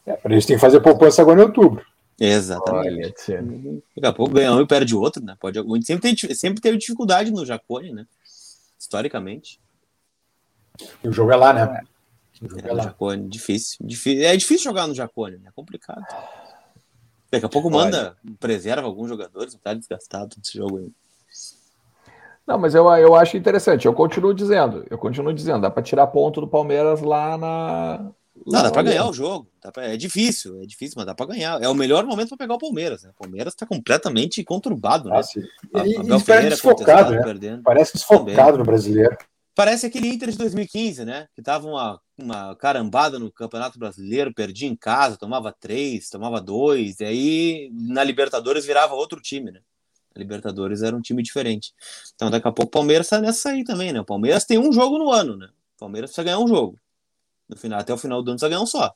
[0.05, 1.85] É, para tem que fazer poupança agora em outubro.
[2.19, 3.31] Exatamente.
[3.31, 3.43] Olha,
[3.95, 5.35] Daqui a pouco ganha um e perde o outro, né?
[5.39, 8.05] Pode, sempre, tem, sempre teve dificuldade no Jacone, né?
[8.79, 9.59] Historicamente.
[11.03, 11.81] E o jogo é lá, né?
[12.41, 12.83] O jogo é, é lá.
[12.83, 14.25] Jacone, difícil, difícil.
[14.25, 15.49] É difícil jogar no Jacone, né?
[15.49, 16.03] É complicado.
[17.31, 18.35] Daqui a pouco manda, Olha.
[18.39, 20.91] preserva alguns jogadores, não tá desgastado nesse jogo aí.
[22.45, 23.85] Não, mas eu, eu acho interessante.
[23.85, 28.11] Eu continuo dizendo, eu continuo dizendo, dá para tirar ponto do Palmeiras lá na.
[28.45, 29.47] Não, dá para ganhar o jogo.
[29.71, 31.61] Pra, é difícil, é difícil, mas dá para ganhar.
[31.61, 33.03] É o melhor momento para pegar o Palmeiras.
[33.03, 33.11] Né?
[33.11, 35.21] O Palmeiras está completamente conturbado, né?
[35.73, 37.23] Ah, e, e parece desfocado, né?
[37.23, 37.63] Perdendo.
[37.63, 38.57] Parece desfocado Também.
[38.57, 39.17] no brasileiro.
[39.53, 41.27] Parece aquele Inter de 2015, né?
[41.35, 46.99] Que tava uma, uma carambada no Campeonato Brasileiro, perdia em casa, tomava três, tomava dois,
[46.99, 49.59] e aí na Libertadores virava outro time, né?
[50.15, 51.73] A Libertadores era um time diferente.
[52.15, 53.99] Então daqui a pouco o Palmeiras tá nessa aí também, né?
[53.99, 55.47] O Palmeiras tem um jogo no ano, né?
[55.75, 56.79] O Palmeiras precisa ganhar um jogo.
[57.47, 58.93] No final, até o final do ano precisa ganhar um só.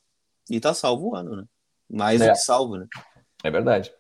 [0.49, 1.43] E tá salvo o ano, né?
[1.89, 2.27] Mais é.
[2.27, 2.87] do que salvo, né?
[3.43, 3.93] É verdade.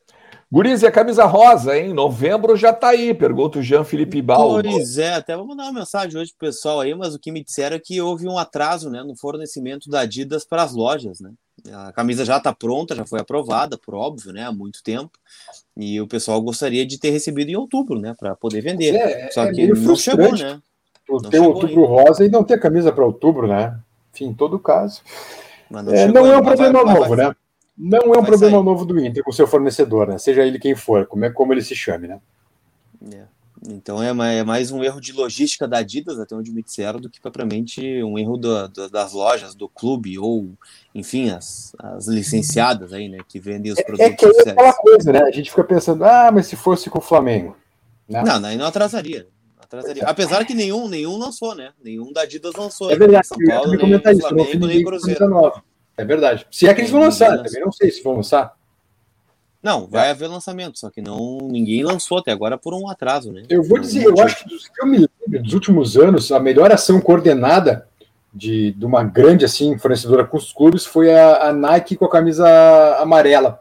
[0.51, 1.93] Guriz, e a camisa rosa, hein?
[1.93, 4.69] Novembro já tá aí, pergunta o Jean Felipe Baldo.
[4.69, 7.43] Pois é, até vou mandar uma mensagem hoje pro pessoal aí, mas o que me
[7.43, 11.31] disseram é que houve um atraso né, no fornecimento da Adidas para as lojas, né?
[11.73, 14.43] A camisa já está pronta, já foi aprovada, por óbvio, né?
[14.43, 15.11] Há muito tempo.
[15.75, 18.13] E o pessoal gostaria de ter recebido em outubro, né?
[18.17, 18.95] Para poder vender.
[18.95, 20.61] É, Só é que não chegou, né?
[21.09, 23.79] Não ter outubro rosa e não ter camisa para outubro, né?
[24.13, 25.01] Enfim, em todo caso.
[25.69, 27.35] Não, é, não é um problema vai, novo, vai, né?
[27.77, 28.63] Não é um problema sair.
[28.63, 30.17] novo do Inter com seu fornecedor, né?
[30.17, 32.19] Seja ele quem for, como, é, como ele se chame, né?
[33.13, 33.23] É.
[33.67, 37.09] Então é, é mais um erro de logística da Adidas, até onde me disseram, do
[37.09, 40.51] que propriamente um erro do, do, das lojas, do clube, ou,
[40.93, 44.05] enfim, as, as licenciadas aí, né, que vendem os produtos.
[44.05, 45.21] É, é que é aquela coisa, né?
[45.23, 47.57] A gente fica pensando, ah, mas se fosse com o Flamengo.
[48.07, 48.21] Né?
[48.23, 49.27] Não, aí não atrasaria.
[49.59, 50.03] atrasaria.
[50.05, 51.71] Apesar que nenhum, nenhum lançou, né?
[51.83, 52.91] Nenhum da Adidas lançou.
[52.91, 55.63] É verdade, São Paulo, eu nem isso, Flamengo, nem Cruzeiro.
[55.97, 56.45] É verdade.
[56.51, 58.53] Se é que eles vão lançar, também não sei se vão lançar.
[59.65, 60.11] Não, vai é.
[60.11, 63.43] haver lançamento, só que não ninguém lançou até agora por um atraso, né?
[63.49, 66.39] Eu vou dizer, eu acho que dos que eu me lembro dos últimos anos, a
[66.39, 67.87] melhor ação coordenada
[68.31, 72.11] de, de uma grande assim fornecedora com os clubes foi a, a Nike com a
[72.11, 72.47] camisa
[72.99, 73.59] amarela.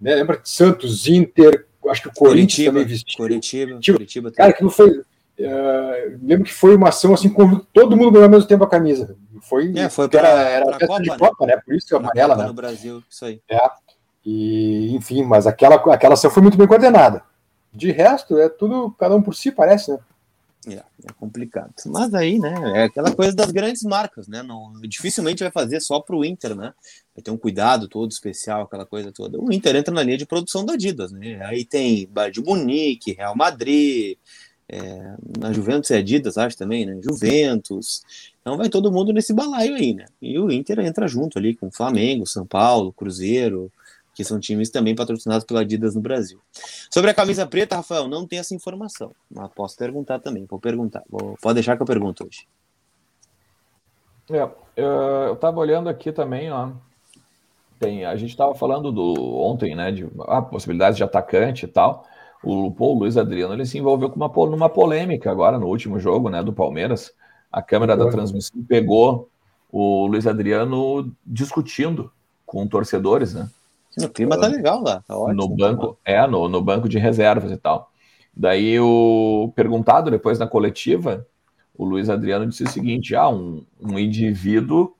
[0.00, 0.14] Né?
[0.14, 3.16] Lembra Santos, Inter, acho que o Corinthians também vestiu.
[3.16, 4.90] Curitiba, Curitiba, Curitiba Cara, que não foi.
[5.36, 8.68] Uh, lembro que foi uma ação assim com todo mundo ganhou ao mesmo tempo a
[8.68, 9.16] camisa.
[9.42, 11.56] Foi, é, foi para era, era Copa, de Copa, né?
[11.64, 12.46] Por isso que é amarela, né?
[12.46, 13.40] No Brasil, isso aí.
[13.48, 13.58] É.
[14.24, 17.22] E, enfim, mas aquela, aquela ação foi muito bem coordenada.
[17.72, 19.98] De resto, é tudo cada um por si, parece, né?
[20.66, 21.74] É, é complicado.
[21.86, 24.42] Mas aí, né, é aquela coisa das grandes marcas, né?
[24.42, 26.72] Não, dificilmente vai fazer só para o Inter, né?
[27.14, 29.38] Vai ter um cuidado todo especial, aquela coisa toda.
[29.38, 31.44] O Inter entra na linha de produção da Adidas, né?
[31.44, 34.16] Aí tem Bayern de Munique, Real Madrid,
[34.68, 36.98] é, na Juventus é Adidas, acho também, né?
[37.02, 38.02] Juventus.
[38.44, 40.04] Então vai todo mundo nesse balaio aí, né?
[40.20, 43.72] E o Inter entra junto ali com Flamengo, São Paulo, Cruzeiro,
[44.14, 46.38] que são times também patrocinados pela Adidas no Brasil.
[46.90, 51.02] Sobre a camisa preta, Rafael, não tem essa informação, mas posso perguntar também, vou perguntar.
[51.08, 52.46] Vou, pode deixar que eu pergunto hoje.
[54.30, 56.70] É, eu estava olhando aqui também, ó.
[57.80, 62.06] Tem, a gente estava falando do ontem, né, de a possibilidade de atacante e tal.
[62.42, 66.28] O, o Luiz Adriano ele se envolveu com uma, numa polêmica agora no último jogo,
[66.28, 67.10] né, do Palmeiras.
[67.54, 69.28] A câmera da transmissão pegou
[69.70, 72.10] o Luiz Adriano discutindo
[72.44, 73.48] com torcedores, né?
[73.96, 75.34] O clima tá legal lá, tá ótimo.
[75.34, 77.92] No banco, é, no, no banco de reservas e tal.
[78.36, 81.28] Daí o perguntado depois na coletiva,
[81.78, 84.92] o Luiz Adriano disse o seguinte: ah, um, um indivíduo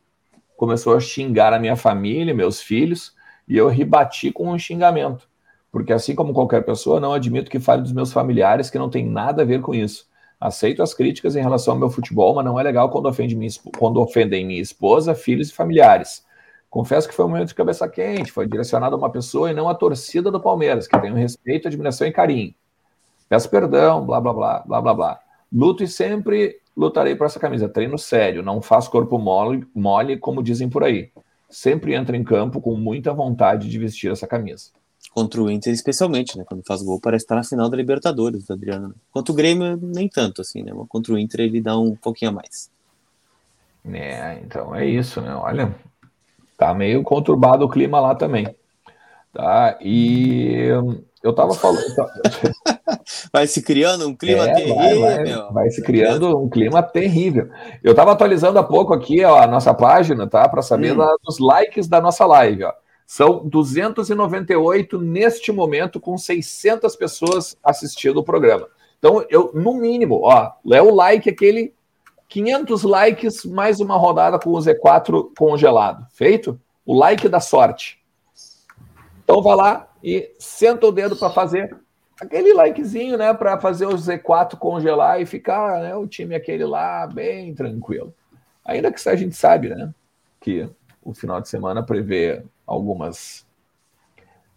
[0.56, 3.16] começou a xingar a minha família, meus filhos,
[3.48, 5.28] e eu rebati com um xingamento.
[5.72, 9.04] Porque assim como qualquer pessoa, não admito que fale dos meus familiares, que não tem
[9.04, 10.06] nada a ver com isso.
[10.44, 13.50] Aceito as críticas em relação ao meu futebol, mas não é legal quando, ofende minha,
[13.78, 16.22] quando ofendem minha esposa, filhos e familiares.
[16.68, 19.70] Confesso que foi um momento de cabeça quente, foi direcionado a uma pessoa e não
[19.70, 22.54] a torcida do Palmeiras, que um respeito, admiração e carinho.
[23.26, 25.20] Peço perdão, blá, blá, blá, blá, blá, blá.
[25.50, 27.66] Luto e sempre lutarei por essa camisa.
[27.66, 31.10] Treino sério, não faço corpo mole, mole, como dizem por aí.
[31.48, 34.72] Sempre entro em campo com muita vontade de vestir essa camisa.
[35.14, 36.44] Contra o Inter, especialmente, né?
[36.44, 38.94] Quando faz gol, parece estar na final da Libertadores, Adriano.
[39.12, 40.72] Contra o Grêmio, nem tanto, assim, né?
[40.74, 42.68] Mas contra o Inter, ele dá um pouquinho a mais.
[43.92, 45.34] É, então é isso, né?
[45.36, 45.72] Olha,
[46.56, 48.54] Tá meio conturbado o clima lá também.
[49.32, 49.76] Tá?
[49.80, 50.68] E
[51.22, 51.94] eu tava falando.
[51.94, 52.06] Tá?
[53.32, 55.00] vai se criando um clima é, terrível.
[55.00, 57.50] Vai, vai, vai, se criando um clima terrível.
[57.82, 60.48] Eu tava atualizando há pouco aqui ó, a nossa página, tá?
[60.48, 61.04] Para saber hum.
[61.24, 62.64] dos likes da nossa live.
[62.64, 62.72] Ó.
[63.06, 68.68] São 298 neste momento, com 600 pessoas assistindo o programa.
[68.98, 71.74] Então, eu, no mínimo, ó, é o like aquele
[72.28, 76.06] 500 likes, mais uma rodada com o Z4 congelado.
[76.12, 76.58] Feito?
[76.84, 78.02] O like da sorte.
[79.22, 81.74] Então vá lá e senta o dedo para fazer
[82.20, 87.06] aquele likezinho, né, para fazer o Z4 congelar e ficar, né, o time aquele lá
[87.06, 88.14] bem tranquilo.
[88.64, 89.92] Ainda que a gente sabe, né,
[90.40, 90.68] que
[91.02, 93.46] o final de semana prevê algumas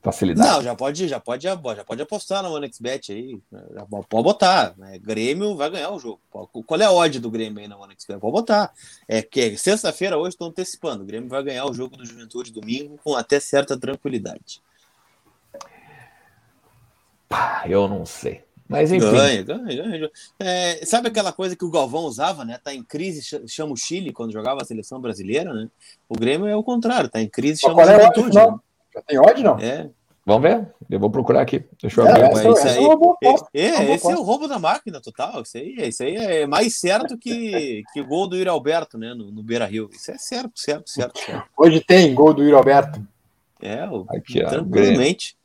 [0.02, 0.50] facilidade.
[0.50, 3.42] Não, já pode, já pode, já pode apostar no OneXBet aí.
[3.74, 4.74] Já pode botar.
[4.78, 4.98] Né?
[5.00, 6.22] Grêmio vai ganhar o jogo.
[6.30, 8.20] Qual é a odd do Grêmio aí na OneXBet?
[8.20, 8.74] Pode botar.
[9.08, 11.04] É que sexta-feira hoje estão antecipando.
[11.04, 14.62] O Grêmio vai ganhar o jogo do Juventude domingo com até certa tranquilidade.
[17.66, 18.47] Eu não sei.
[18.68, 19.10] Mas enfim.
[19.10, 20.12] Ganha, ganha, ganha.
[20.40, 22.60] É, sabe aquela coisa que o Galvão usava, né?
[22.62, 25.70] Tá em crise, chama o Chile quando jogava a seleção brasileira, né?
[26.10, 28.36] O Grêmio é o contrário, tá em crise, chama a juventude.
[28.36, 28.60] Né?
[28.94, 29.60] Já tem ódio, não?
[29.60, 29.90] É.
[30.28, 30.68] Vamos ver?
[30.90, 31.64] Eu vou procurar aqui.
[31.82, 32.24] Deixa eu é, abrir.
[32.26, 32.86] Essa, essa aí,
[33.54, 35.42] é, é, esse é o roubo da máquina total.
[35.44, 39.14] Isso aí, isso aí é mais certo que, que o gol do Yuri Alberto, né?
[39.14, 39.90] No, no Beira Rio.
[39.94, 41.48] Isso é certo, certo, certo, certo.
[41.56, 43.02] Hoje tem gol do Yuri Alberto.
[43.62, 45.38] É, o, aqui, tranquilamente.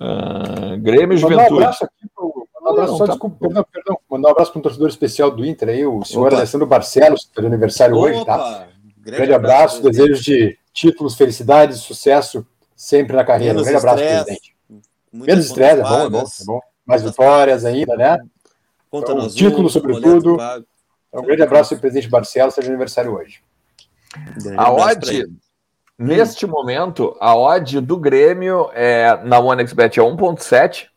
[0.00, 1.54] Uh, Grêmio e Juventude.
[1.54, 3.12] Um abraço aqui pro, um abraço, só, tá...
[3.12, 3.98] desculpa, perdão, perdão.
[4.10, 6.36] Mandar um abraço para um torcedor especial do Inter aí, o senhor Opa.
[6.36, 8.06] Alessandro Barcelos, que está de aniversário Opa.
[8.06, 8.66] hoje, tá?
[8.98, 13.54] Grande, grande abraço, abraço desejos de títulos, felicidades, sucesso sempre na carreira.
[13.54, 14.56] Menos um grande abraço, presidente.
[15.12, 16.60] Menos estresse, é bom, é bom, é bom.
[16.86, 18.18] Mais vitórias ainda, né?
[18.92, 20.34] Então, azul, título, sobretudo.
[20.34, 23.40] Então, um grande abraço presidente Barcelos, seja aniversário hoje.
[24.56, 25.26] A odd,
[25.98, 30.88] neste momento, a odd do Grêmio é, na OneXBet é 1.7.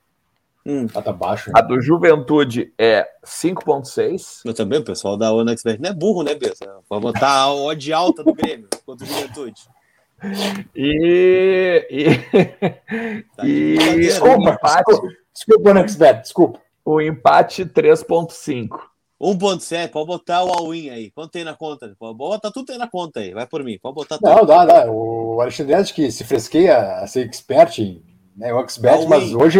[0.65, 0.86] Hum.
[0.93, 1.49] Ah, tá baixo.
[1.55, 4.41] A do Juventude é 5.6.
[4.43, 6.79] Eu também, o pessoal da OneXBet não é burro, né, Bessa?
[6.89, 9.62] Vai botar a odd alta do Grêmio contra o Juventude.
[10.75, 11.88] E.
[11.89, 12.05] e,
[13.38, 14.91] tá e desculpa, empate,
[15.33, 16.62] desculpa, desculpa, desculpa.
[16.83, 18.79] O empate 3,5.
[19.19, 21.12] 1,7, pode botar o all-in aí.
[21.12, 21.95] Quanto tem na conta?
[21.97, 23.80] Pode botar tudo aí na conta aí, vai por mim.
[23.82, 24.30] Pode botar tudo.
[24.30, 24.91] Não, dá, dá.
[24.91, 28.03] O Alexandre que se fresqueia a ser expert em
[28.38, 29.60] né, o XBet, mas hoje,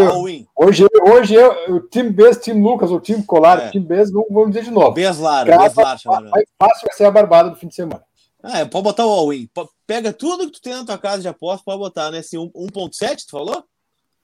[0.56, 3.72] hoje, hoje eu, o time Bez, time Lucas, o time Colar, é.
[3.72, 4.92] time Bez, vamos dizer de novo.
[4.92, 8.04] Beslar, Beslar, Vai fácil vai ser a barbada do fim de semana.
[8.44, 9.50] Ah, é, pode botar o all-in.
[9.88, 12.22] Pega tudo que tu tem na tua casa de aposta, pode botar, né?
[12.22, 13.64] Se 1.7, tu falou?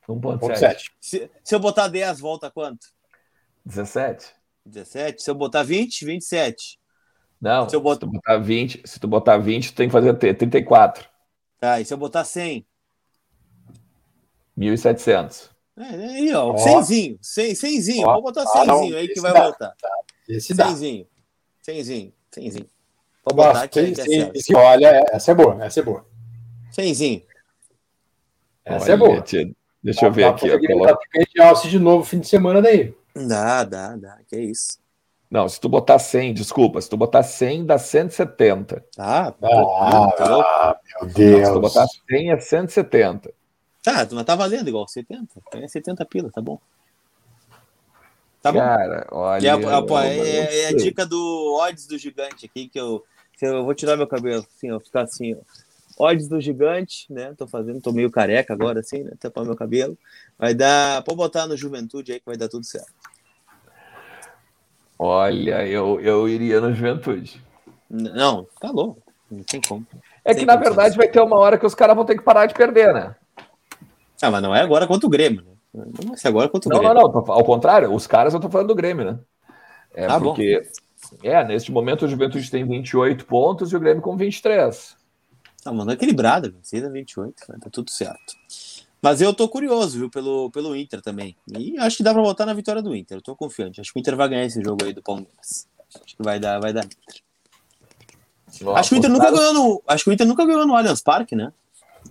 [0.08, 0.92] 1.7.
[1.02, 2.86] Se, se eu botar 10, volta quanto?
[3.66, 4.28] 17.
[4.66, 5.22] 17.
[5.22, 6.80] Se eu botar 20, 27.
[7.42, 8.06] Não, se, eu botar...
[8.06, 11.06] se tu botar 20, se tu botar 20, tu tem que fazer 34.
[11.60, 12.66] Tá, e se eu botar 100?
[14.58, 15.50] 1.700.
[15.76, 16.56] É, é aí, ó, oh.
[16.56, 19.76] 100zinho, 100, 100zinho, vou botar 100zinho ah, aí que vai dá, voltar.
[19.82, 19.90] Tá.
[20.30, 21.08] Esse 100zinho,
[21.68, 22.68] 100zinho, 100zinho.
[23.24, 26.06] Pode botar sim, sim, Olha, essa é boa, essa é boa.
[26.74, 27.22] Cenzinho.
[28.66, 29.22] Essa olha, é boa.
[29.22, 30.48] Tia, deixa dá, eu ver aqui.
[30.48, 31.00] Eu coloco...
[31.40, 32.94] alce de novo fim de semana daí.
[33.16, 34.20] Dá, dá, dá.
[34.28, 34.80] Que isso.
[35.30, 38.86] Não, se tu botar 100, desculpa, se tu botar 100 dá 170.
[38.98, 41.40] Ah, ah, ah meu Deus.
[41.40, 43.34] Não, se tu botar 100 é 170.
[43.82, 45.42] Tá, mas tá valendo igual 70.
[45.54, 46.60] É 70 pila, tá bom.
[48.42, 49.18] Tá Cara, bom.
[49.18, 49.48] olha.
[49.48, 53.04] É a, é, é a dica do odds do gigante aqui que eu
[53.44, 55.38] eu vou tirar meu cabelo, assim, ó, ficar assim, ó.
[55.98, 57.34] Odds do gigante, né?
[57.38, 59.12] Tô fazendo, tô meio careca agora, assim, né?
[59.20, 59.98] Tapar meu cabelo.
[60.38, 62.92] Vai dar, pode botar no Juventude aí que vai dar tudo certo.
[64.98, 67.42] Olha, eu, eu iria no Juventude.
[67.90, 69.02] Não, tá louco.
[69.30, 69.86] Não tem como.
[70.24, 72.46] É que, na verdade, vai ter uma hora que os caras vão ter que parar
[72.46, 73.16] de perder, né?
[74.22, 75.52] Ah, mas não é agora contra o Grêmio, né?
[75.74, 76.96] Não vai ser agora contra o não, Grêmio.
[76.96, 77.34] Não, não, não.
[77.34, 79.20] Ao contrário, os caras eu tô falando do Grêmio, né?
[79.94, 80.84] É ah, porque bom.
[81.22, 84.96] É, neste momento o Juventude tem 28 pontos e o Grêmio com 23.
[85.64, 88.36] Tá, é equilibrada, vencida 28, tá tudo certo.
[89.02, 91.36] Mas eu tô curioso, viu, pelo, pelo Inter também.
[91.48, 93.18] E acho que dá pra botar na vitória do Inter.
[93.18, 93.82] Eu tô confiante.
[93.82, 95.68] Acho que o Inter vai ganhar esse jogo aí do Palmeiras.
[95.96, 97.24] Acho que vai dar, vai dar Inter.
[98.76, 101.02] acho que o Inter nunca ganhou no, acho que o Inter nunca ganhou no Allianz
[101.02, 101.52] Parque, né?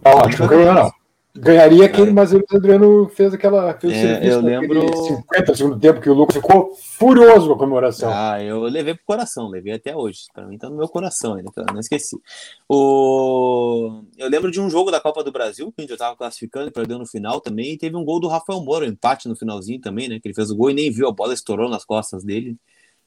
[0.04, 1.01] Não, acho que nunca ganhou, não.
[1.34, 2.12] Ganharia aquele, é.
[2.12, 3.72] mas o Adriano fez aquela.
[3.78, 4.86] Fez é, eu lembro.
[5.06, 8.10] 50 segundo tempo que o Lucas ficou furioso com a comemoração.
[8.12, 10.24] Ah, eu levei pro coração, levei até hoje.
[10.34, 12.20] Para mim tá no meu coração ainda, não esqueci.
[12.68, 14.02] O...
[14.18, 16.68] Eu lembro de um jogo da Copa do Brasil, que a gente já tava classificando
[16.68, 17.72] e perdeu no final também.
[17.72, 20.20] E teve um gol do Rafael Moura, um empate no finalzinho também, né?
[20.20, 22.58] Que ele fez o gol e nem viu, a bola estourou nas costas dele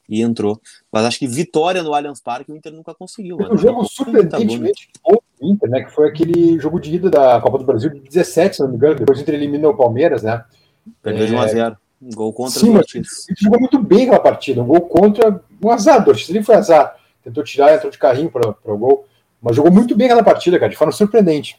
[0.08, 0.60] e entrou.
[0.90, 3.36] Mas acho que vitória no Allianz Parque o Inter nunca conseguiu.
[3.50, 5.82] Um jogo surpreendentemente bom do Inter, né?
[5.82, 8.76] Que foi aquele jogo de ida da Copa do Brasil de 17, se não me
[8.76, 8.94] engano.
[8.94, 10.44] Depois o Inter eliminou o Palmeiras, né?
[11.02, 13.02] Perdeu de 1 a 0 um gol contra Sim, o Inter
[13.38, 14.62] jogou muito bem aquela partida.
[14.62, 16.06] Um gol contra um azar.
[16.06, 16.96] O nem foi azar.
[17.24, 19.06] Tentou tirar, entrou de carrinho para o gol.
[19.40, 21.58] Mas jogou muito bem aquela partida, cara, de forma surpreendente.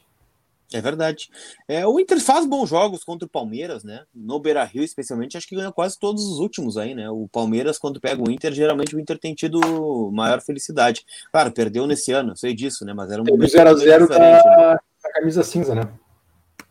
[0.73, 1.30] É verdade.
[1.67, 4.03] É, o Inter faz bons jogos contra o Palmeiras, né?
[4.13, 7.10] No Beira Rio, especialmente, acho que ganha quase todos os últimos aí, né?
[7.10, 9.60] O Palmeiras, quando pega o Inter, geralmente o Inter tem tido
[10.12, 11.06] maior felicidade.
[11.32, 12.93] Claro, perdeu nesse ano, sei disso, né?
[12.93, 13.25] Mas era um.
[13.25, 14.77] 0x0 da, né?
[15.13, 15.88] camisa cinza, né?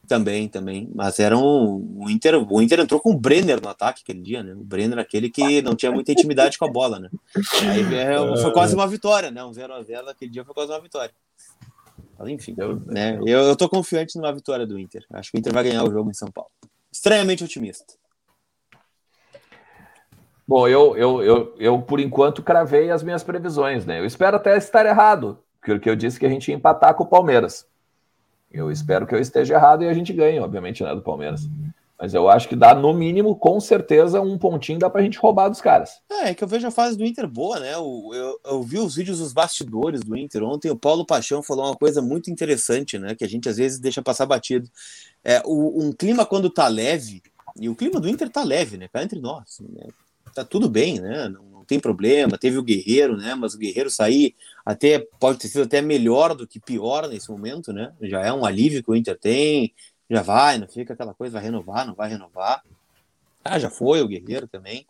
[0.06, 0.88] Também, também.
[0.94, 2.02] Mas era um.
[2.04, 4.52] O Inter, o Inter entrou com o Brenner no ataque aquele dia, né?
[4.52, 7.08] O Brenner, aquele que não tinha muita intimidade com a bola, né?
[7.62, 9.42] Aí é, foi quase uma vitória, né?
[9.42, 11.12] Um 0x0 aquele dia foi quase uma vitória.
[12.18, 15.04] Mas enfim, eu, né, eu, eu tô confiante numa vitória do Inter.
[15.12, 16.50] Acho que o Inter vai ganhar o jogo em São Paulo.
[16.90, 17.94] Estranhamente otimista.
[20.48, 23.98] Bom, eu, eu, eu, eu por enquanto cravei as minhas previsões, né?
[23.98, 27.08] Eu espero até estar errado, porque eu disse que a gente ia empatar com o
[27.08, 27.66] Palmeiras.
[28.50, 31.48] Eu espero que eu esteja errado e a gente ganhe, obviamente, né, do Palmeiras.
[31.98, 35.48] Mas eu acho que dá, no mínimo, com certeza, um pontinho dá pra gente roubar
[35.48, 36.02] dos caras.
[36.10, 37.74] É, é que eu vejo a fase do Inter boa, né?
[37.74, 40.42] Eu, eu, eu, vi os vídeos dos bastidores do Inter.
[40.42, 43.14] Ontem o Paulo Paixão falou uma coisa muito interessante, né?
[43.14, 44.68] Que a gente às vezes deixa passar batido.
[45.24, 47.22] É, o, um clima quando tá leve,
[47.58, 48.88] e o clima do Inter tá leve, né?
[48.88, 49.58] Cá entre nós.
[49.60, 49.86] Né?
[50.34, 51.30] Tá tudo bem, né?
[51.30, 52.36] Não, não tem problema.
[52.36, 53.34] Teve o Guerreiro, né?
[53.34, 54.34] Mas o Guerreiro sair
[54.66, 57.90] até pode ter sido até melhor do que pior nesse momento, né?
[58.02, 59.72] Já é um alívio que o Inter tem
[60.08, 62.62] já vai, não fica aquela coisa, vai renovar, não vai renovar.
[63.44, 64.86] Ah, já foi o Guerreiro também.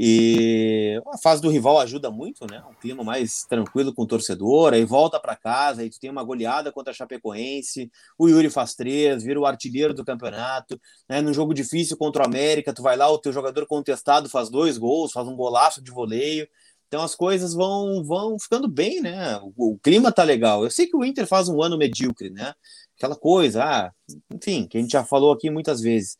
[0.00, 2.62] E a fase do rival ajuda muito, né?
[2.70, 6.22] Um clima mais tranquilo com o torcedor, aí volta para casa, aí tu tem uma
[6.22, 11.20] goleada contra a Chapecoense, o Yuri faz três, vira o artilheiro do campeonato, né?
[11.20, 14.78] Num jogo difícil contra o América, tu vai lá, o teu jogador contestado faz dois
[14.78, 16.46] gols, faz um golaço de voleio.
[16.86, 19.36] Então as coisas vão vão ficando bem, né?
[19.56, 20.62] O, o clima tá legal.
[20.62, 22.54] Eu sei que o Inter faz um ano medíocre, né?
[22.98, 23.92] Aquela coisa, ah,
[24.34, 26.16] enfim, que a gente já falou aqui muitas vezes.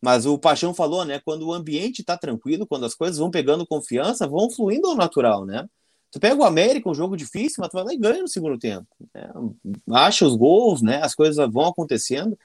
[0.00, 1.20] Mas o Paixão falou, né?
[1.24, 5.44] Quando o ambiente está tranquilo, quando as coisas vão pegando confiança, vão fluindo ao natural,
[5.44, 5.68] né?
[6.10, 8.58] Tu pega o América, um jogo difícil, mas tu vai lá e ganha no segundo
[8.58, 8.86] tempo.
[9.14, 9.30] Né?
[9.92, 11.00] Acha os gols, né?
[11.02, 12.36] As coisas vão acontecendo.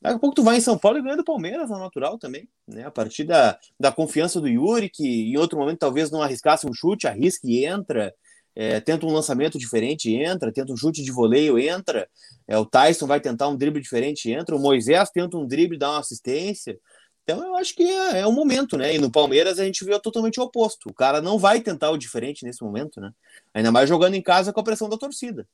[0.00, 2.48] Daqui a pouco tu vai em São Paulo e ganha do Palmeiras, ao natural também,
[2.66, 2.84] né?
[2.84, 6.74] A partir da, da confiança do Yuri, que em outro momento talvez não arriscasse um
[6.74, 8.14] chute, arrisca e entra
[8.58, 12.08] é, tenta um lançamento diferente, entra, tenta um chute de voleio, entra,
[12.48, 15.90] é, o Tyson vai tentar um drible diferente, entra, o Moisés tenta um drible, dá
[15.90, 16.76] uma assistência.
[17.22, 18.96] Então eu acho que é, é o momento, né?
[18.96, 20.88] E no Palmeiras a gente viu totalmente o oposto.
[20.88, 23.12] O cara não vai tentar o diferente nesse momento, né?
[23.54, 25.46] Ainda mais jogando em casa com a pressão da torcida.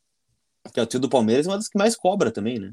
[0.72, 2.72] Que a torcida do Palmeiras é uma das que mais cobra também, né?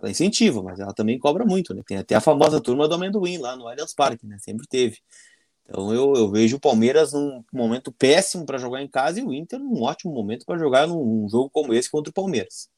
[0.00, 1.82] Ela incentiva, mas ela também cobra muito, né?
[1.84, 4.36] Tem até a famosa turma do amendoim lá no Allianz Parque, né?
[4.38, 4.98] Sempre teve.
[5.72, 9.32] Então eu, eu vejo o Palmeiras num momento péssimo para jogar em casa e o
[9.32, 12.68] Inter num ótimo momento para jogar num, jogo como esse contra o Palmeiras.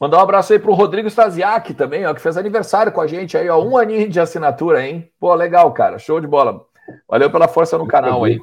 [0.00, 3.36] Mandar um abraço aí pro Rodrigo Stasiak também, ó, que fez aniversário com a gente
[3.36, 5.08] aí, ó, um aninho de assinatura, hein?
[5.20, 6.66] Pô, legal, cara, show de bola.
[7.08, 8.40] Valeu pela força no canal aí.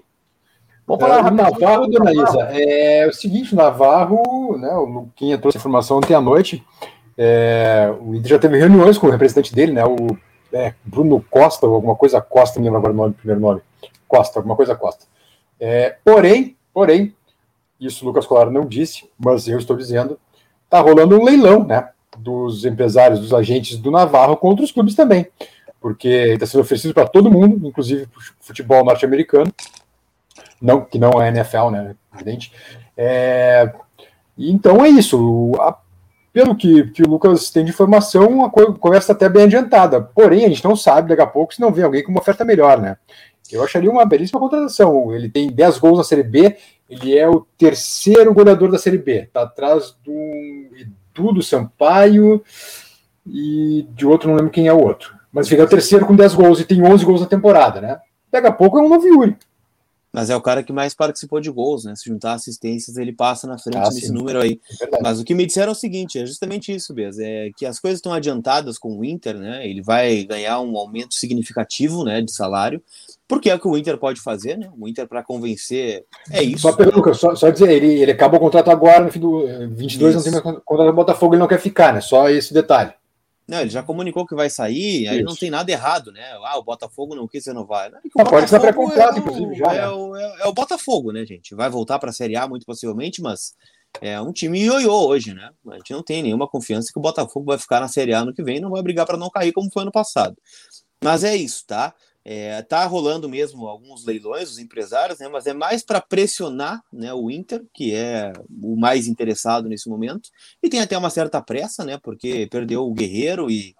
[0.87, 1.51] Vamos falar é, rapidinho.
[1.51, 6.63] Navarro, dona Isa, é o seguinte, Navarro, né, o Luquinha trouxe informação ontem à noite,
[7.17, 10.17] é, o Inter já teve reuniões com o representante dele, né, o
[10.53, 13.61] é, Bruno Costa, ou alguma coisa Costa, não lembro agora o nome, primeiro nome,
[14.11, 15.05] Costa, alguma coisa Costa.
[15.57, 17.15] É, porém, porém,
[17.79, 20.19] isso o Lucas Colar não disse, mas eu estou dizendo,
[20.65, 25.25] está rolando um leilão, né, dos empresários, dos agentes do Navarro contra os clubes também,
[25.79, 28.05] porque está sendo oferecido para todo mundo, inclusive
[28.41, 29.51] futebol norte-americano,
[30.61, 32.51] não que não é NFL, né, evidente.
[32.97, 33.73] É,
[34.37, 35.53] então é isso.
[35.57, 35.77] A
[36.33, 40.01] pelo que, que o Lucas tem de informação, a conversa está até bem adiantada.
[40.01, 42.45] Porém, a gente não sabe daqui a pouco se não vem alguém com uma oferta
[42.45, 42.97] melhor, né?
[43.51, 45.13] Eu acharia uma belíssima contratação.
[45.13, 46.55] Ele tem 10 gols na Série B,
[46.89, 49.23] ele é o terceiro goleador da Série B.
[49.23, 50.11] Está atrás do
[50.75, 52.43] Edu do Sampaio
[53.25, 55.15] e de outro, não lembro quem é o outro.
[55.31, 57.99] Mas fica o terceiro com 10 gols e tem 11 gols na temporada, né?
[58.31, 59.37] Daqui a pouco é um novo Yuri.
[60.13, 61.95] Mas é o cara que mais participou de gols, né?
[61.95, 64.13] Se juntar assistências, ele passa na frente ah, nesse sim.
[64.13, 64.59] número aí.
[64.81, 67.65] É Mas o que me disseram é o seguinte: é justamente isso, Bez, é que
[67.65, 69.65] as coisas estão adiantadas com o Inter, né?
[69.65, 72.83] Ele vai ganhar um aumento significativo né, de salário,
[73.31, 74.69] porque é o que o Inter pode fazer, né?
[74.77, 76.63] O Inter, para convencer, é isso.
[76.63, 77.13] Só, né?
[77.13, 80.17] Só, só, dizer, ele, ele acaba o contrato agora, no fim do 22, isso.
[80.17, 82.01] não tem mais contrato do Botafogo, ele não quer ficar, né?
[82.01, 82.91] Só esse detalhe.
[83.47, 86.21] Não, ele já comunicou que vai sair, aí não tem nada errado, né?
[86.43, 87.89] Ah, o Botafogo não quis renovar.
[87.89, 89.73] Não, ah, pode ser pré-contrato, é inclusive, já.
[89.75, 91.55] É, o, é, é, o Botafogo, né, gente?
[91.55, 93.53] Vai voltar para a Série A muito possivelmente, mas
[94.01, 95.51] é um time ioiô hoje, né?
[95.69, 98.33] A gente não tem nenhuma confiança que o Botafogo vai ficar na Série A no
[98.33, 100.35] que vem não vai brigar para não cair como foi ano passado.
[101.01, 101.95] Mas é isso, tá?
[102.23, 107.11] É, tá rolando mesmo alguns leilões, os empresários, né, mas é mais para pressionar né,
[107.13, 110.29] o Inter, que é o mais interessado nesse momento,
[110.61, 113.75] e tem até uma certa pressa, né, porque perdeu o Guerreiro e,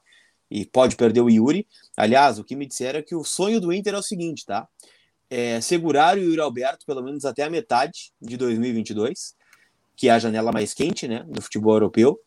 [0.50, 1.68] e pode perder o Yuri.
[1.96, 4.68] Aliás, o que me disseram é que o sonho do Inter é o seguinte, tá?
[5.30, 9.36] É segurar o Yuri Alberto pelo menos até a metade de 2022,
[9.96, 12.20] que é a janela mais quente né, do futebol europeu.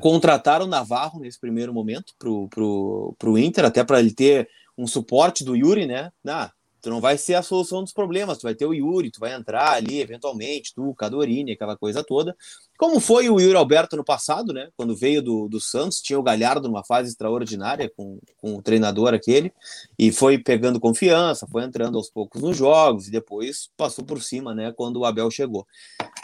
[0.00, 4.48] Contratar o Navarro nesse primeiro momento para o Inter, até para ele ter
[4.78, 6.10] um suporte do Yuri, né?
[6.26, 9.18] Ah, tu não vai ser a solução dos problemas, tu vai ter o Yuri, tu
[9.18, 12.36] vai entrar ali eventualmente, tu, Cadorini, aquela coisa toda.
[12.78, 14.68] Como foi o Yuri Alberto no passado, né?
[14.76, 19.12] Quando veio do, do Santos, tinha o Galhardo numa fase extraordinária com, com o treinador
[19.12, 19.52] aquele,
[19.98, 24.54] e foi pegando confiança, foi entrando aos poucos nos jogos, e depois passou por cima,
[24.54, 24.72] né?
[24.72, 25.66] Quando o Abel chegou.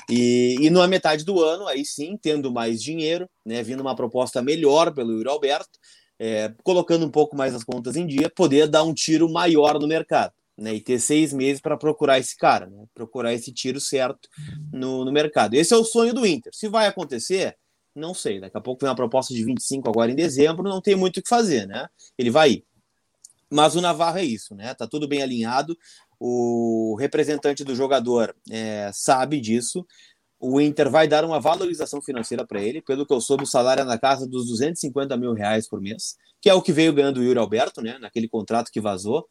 [0.09, 3.61] E, e na metade do ano, aí sim, tendo mais dinheiro, né?
[3.65, 5.81] Vindo uma proposta melhor pelo Yuri Alberto
[6.25, 9.87] é, colocando um pouco mais as contas em dia, poder dar um tiro maior no
[9.87, 10.33] mercado.
[10.57, 14.29] Né, e ter seis meses para procurar esse cara, né, procurar esse tiro certo
[14.72, 15.55] no, no mercado.
[15.55, 16.55] Esse é o sonho do Inter.
[16.55, 17.57] Se vai acontecer,
[17.93, 18.39] não sei.
[18.39, 21.22] Daqui a pouco vem uma proposta de 25 agora em dezembro, não tem muito o
[21.25, 21.89] que fazer, né?
[22.16, 22.64] Ele vai ir.
[23.51, 24.72] Mas o Navarro é isso, né?
[24.75, 25.77] Tá tudo bem alinhado.
[26.20, 29.85] O representante do jogador é, sabe disso.
[30.39, 32.82] O Inter vai dar uma valorização financeira para ele.
[32.82, 36.16] Pelo que eu soube, o salário é na casa dos 250 mil reais por mês,
[36.41, 37.99] que é o que veio ganhando o Yuri Alberto, né?
[37.99, 39.26] Naquele contrato que vazou.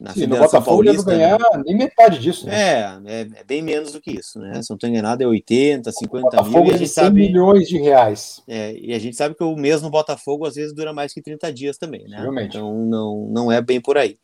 [0.00, 2.54] Na Sim, no Botafogo Paulista, ele não ganhar nem metade disso, né?
[2.54, 4.60] É, é, é, bem menos do que isso, né?
[4.62, 6.64] Se não estou enganado, é 80, 50 mil.
[6.64, 8.42] E a gente 100 sabe, milhões de reais.
[8.48, 11.52] É, e a gente sabe que o mesmo Botafogo às vezes dura mais que 30
[11.52, 12.18] dias também, né?
[12.20, 12.56] Realmente.
[12.56, 14.18] Então não, não é bem por aí.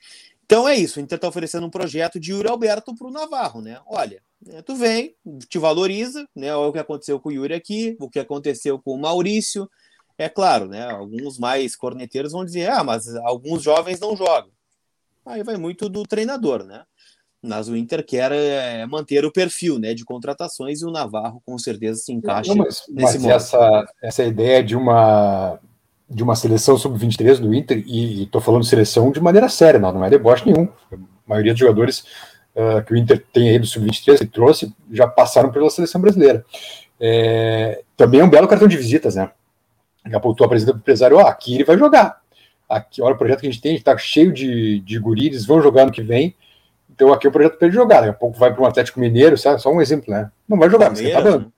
[0.44, 3.60] Então é isso, o Inter está oferecendo um projeto de Yuri Alberto para o Navarro,
[3.60, 3.78] né?
[3.86, 5.14] Olha, né, tu vem,
[5.48, 6.54] te valoriza, né?
[6.54, 9.68] Olha o que aconteceu com o Yuri aqui, o que aconteceu com o Maurício.
[10.16, 10.90] É claro, né?
[10.90, 14.50] Alguns mais corneteiros vão dizer, ah, mas alguns jovens não jogam.
[15.24, 16.84] Aí vai muito do treinador, né?
[17.42, 21.58] Mas o Inter quer é, manter o perfil né, de contratações e o Navarro com
[21.58, 25.58] certeza se encaixa não, mas, nesse mas essa, essa ideia de uma
[26.08, 30.04] de uma seleção sub-23 do Inter, e estou falando seleção de maneira séria, não, não
[30.04, 30.68] é deboche nenhum.
[30.92, 32.04] A maioria dos jogadores
[32.54, 36.44] uh, que o Inter tem aí do sub-23 que trouxe já passaram pela seleção brasileira.
[37.00, 39.30] É, também é um belo cartão de visitas, né?
[40.04, 42.20] Daqui a pouco tu apresenta para o empresário, ó, aqui ele vai jogar
[42.70, 45.44] aqui, olha o projeto que a gente tem, a gente está cheio de, de guris,
[45.44, 46.36] vão jogar no que vem,
[46.88, 49.00] então aqui é o projeto para ele jogar, daqui a pouco vai para um Atlético
[49.00, 49.60] Mineiro, sabe?
[49.60, 50.30] só um exemplo, né?
[50.48, 51.52] Não vai jogar, mas esquenta banco.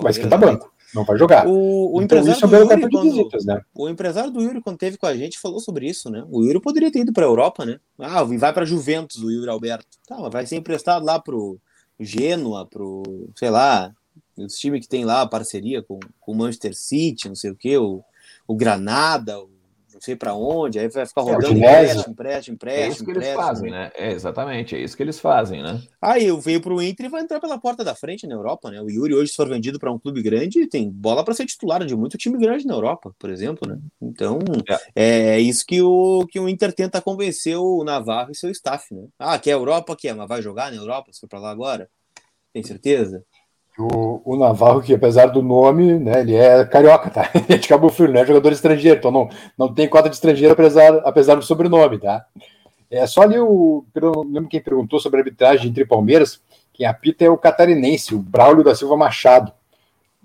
[0.00, 1.46] Vai esquentar banco, não vai jogar.
[1.46, 3.60] O, o então, empresário isso é do Yuri, quando, visitas, né?
[3.74, 6.24] O empresário do Yuri, quando teve com a gente, falou sobre isso, né?
[6.30, 7.78] O Yuri poderia ter ido para a Europa, né?
[7.98, 9.86] Ah, vai para Juventus, o Yuri Alberto.
[10.06, 11.58] Tá, mas vai ser emprestado lá pro
[11.98, 13.92] Genoa, pro, sei lá,
[14.36, 18.02] os times que tem lá parceria com o Manchester City, não sei o que, o,
[18.46, 19.48] o Granada, o
[20.02, 22.84] sei para onde, aí vai ficar é, rodando é, empréstimo, empréstimo, empréstimo.
[22.84, 23.92] É isso que eles fazem, né?
[23.94, 25.80] É, exatamente, é isso que eles fazem, né?
[26.00, 28.68] Aí eu veio para o Inter e vai entrar pela porta da frente na Europa,
[28.68, 28.82] né?
[28.82, 31.84] O Yuri hoje, se for vendido para um clube grande, tem bola para ser titular
[31.86, 33.78] de muito time grande na Europa, por exemplo, né?
[34.00, 34.40] Então,
[34.96, 38.92] é, é isso que o, que o Inter tenta convencer o Navarro e seu staff,
[38.92, 39.04] né?
[39.16, 39.94] Ah, quer Europa?
[39.96, 41.88] Quer, mas vai jogar na Europa se for para lá agora?
[42.52, 43.24] Tem certeza?
[43.78, 47.30] O, o, Navarro, que apesar do nome, né, ele é carioca, tá?
[47.34, 50.14] Ele é de Cabo Frio, não é jogador estrangeiro, então não, não tem cota de
[50.14, 52.26] estrangeiro apesar, apesar do sobrenome, tá?
[52.90, 53.86] É só ali o.
[53.94, 56.42] Não lembro quem perguntou sobre a arbitragem entre Palmeiras,
[56.74, 59.50] quem apita é o catarinense, o Braulio da Silva Machado,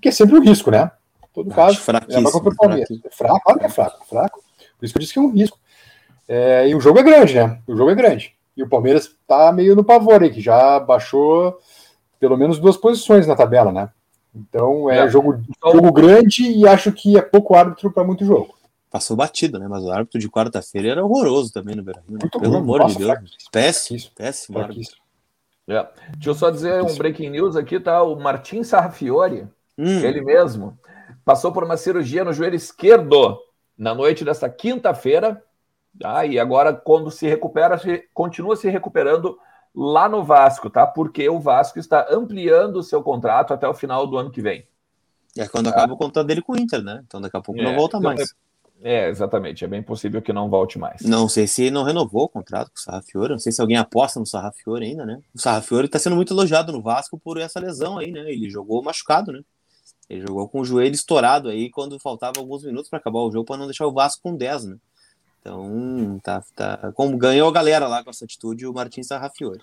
[0.01, 0.91] que é sempre um risco, né?
[1.23, 1.79] Em todo caso,
[2.09, 2.89] é contra o Palmeiras.
[3.05, 4.43] É fraco, claro que é fraco, fraco.
[4.77, 5.57] Por isso que eu disse que é um risco.
[6.27, 7.59] É, e o jogo é grande, né?
[7.65, 8.35] O jogo é grande.
[8.57, 11.57] E o Palmeiras tá meio no pavor aí, que já baixou
[12.20, 13.89] pelo menos duas posições na tabela, né?
[14.36, 15.07] Então é, é.
[15.07, 18.55] Jogo, jogo grande e acho que é pouco árbitro para muito jogo.
[18.89, 19.68] Passou batido, né?
[19.68, 22.03] Mas o árbitro de quarta-feira era horroroso também no Brasil.
[22.09, 22.20] Né?
[22.32, 22.61] Pelo ruim.
[22.61, 23.11] amor Nossa, de Deus.
[23.11, 24.57] Fraquíssimo, péssimo, péssimo.
[24.57, 25.07] péssimo
[25.68, 25.86] é.
[26.13, 28.01] Deixa eu só dizer um breaking news aqui, tá?
[28.01, 29.47] O Martin Sarrafiore,
[29.78, 29.99] hum.
[29.99, 30.78] ele mesmo,
[31.26, 33.38] passou por uma cirurgia no joelho esquerdo
[33.78, 35.43] na noite desta quinta-feira.
[36.03, 39.38] Ah, e agora, quando se recupera, se, continua se recuperando
[39.80, 40.88] lá no Vasco, tá?
[40.88, 44.67] Porque o Vasco está ampliando o seu contrato até o final do ano que vem.
[45.38, 47.03] É quando acaba o contrato dele com o Inter, né?
[47.05, 48.34] Então daqui a pouco é, não volta então mais.
[48.82, 49.63] É, é, exatamente.
[49.63, 51.01] É bem possível que não volte mais.
[51.01, 53.34] Não sei se não renovou o contrato com o Sarrafiore.
[53.34, 55.21] Não sei se alguém aposta no Sarrafiore ainda, né?
[55.32, 58.21] O Sarrafiore está sendo muito elogiado no Vasco por essa lesão aí, né?
[58.32, 59.41] Ele jogou machucado, né?
[60.09, 63.45] Ele jogou com o joelho estourado aí quando faltava alguns minutos para acabar o jogo
[63.45, 64.78] para não deixar o Vasco com 10, né?
[65.47, 69.61] Então, tá, tá, como ganhou a galera lá com essa atitude, o Martins Sarrafiore.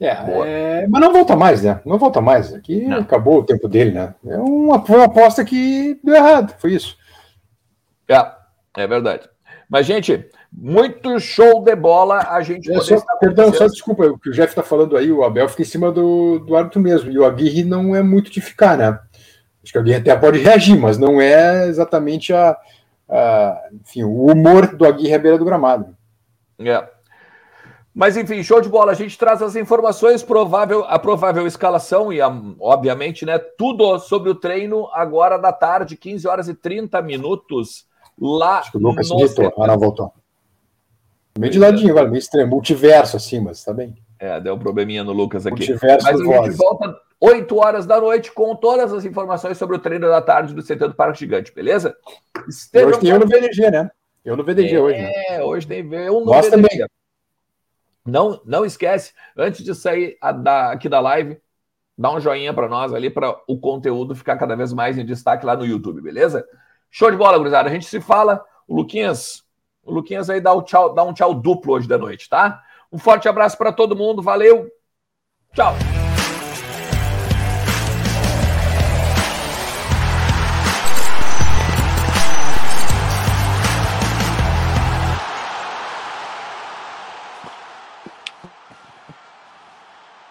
[0.00, 1.80] É, é, mas não volta mais, né?
[1.86, 2.52] Não volta mais.
[2.52, 2.98] Aqui não.
[2.98, 4.12] acabou o tempo dele, né?
[4.26, 6.96] É uma, uma aposta que deu errado, foi isso.
[8.08, 8.32] É,
[8.78, 9.30] é verdade.
[9.70, 14.30] Mas, gente, muito show de bola a gente é, só, Perdão, só desculpa, o que
[14.30, 17.18] o Jeff está falando aí, o Abel fica em cima do, do árbitro mesmo, e
[17.18, 18.98] o Aguirre não é muito de ficar, né?
[19.62, 22.58] Acho que o Aguirre até pode reagir, mas não é exatamente a,
[23.72, 25.96] enfim, o humor do Aguirre à beira do gramado.
[26.58, 26.88] É.
[27.94, 28.92] Mas enfim, show de bola.
[28.92, 32.28] A gente traz as informações, provável, a provável escalação e, a,
[32.58, 37.86] obviamente, né, tudo sobre o treino agora da tarde, 15 horas e 30 minutos,
[38.18, 39.16] lá Acho que o Lucas no...
[39.16, 39.52] Diretor.
[39.58, 40.12] Ah, não, voltou.
[41.38, 43.94] Meio de ladinho agora, meio extremo, multiverso assim, mas tá bem.
[44.18, 45.56] É, deu um probleminha no Lucas aqui.
[45.56, 49.78] Multiverso mas a gente volta 8 horas da noite com todas as informações sobre o
[49.78, 51.96] treino da tarde do CT do Parque Gigante, beleza?
[52.48, 53.90] Estejam hoje tem eu no VDG, né?
[54.24, 54.98] Eu no VDG é, hoje.
[54.98, 55.12] Né?
[55.28, 56.62] É, hoje tem eu no Nós VDG.
[56.62, 56.86] Também.
[58.04, 61.40] Não, não esquece, antes de sair a, da, aqui da live,
[61.96, 65.46] dá um joinha para nós ali para o conteúdo ficar cada vez mais em destaque
[65.46, 66.44] lá no YouTube, beleza?
[66.90, 67.68] Show de bola, gurizada.
[67.68, 68.44] A gente se fala.
[68.66, 69.44] O Luquinhas,
[69.84, 72.60] o Luquinhas aí dá, o tchau, dá um tchau duplo hoje da noite, tá?
[72.90, 74.20] Um forte abraço para todo mundo.
[74.20, 74.68] Valeu.
[75.54, 75.72] Tchau.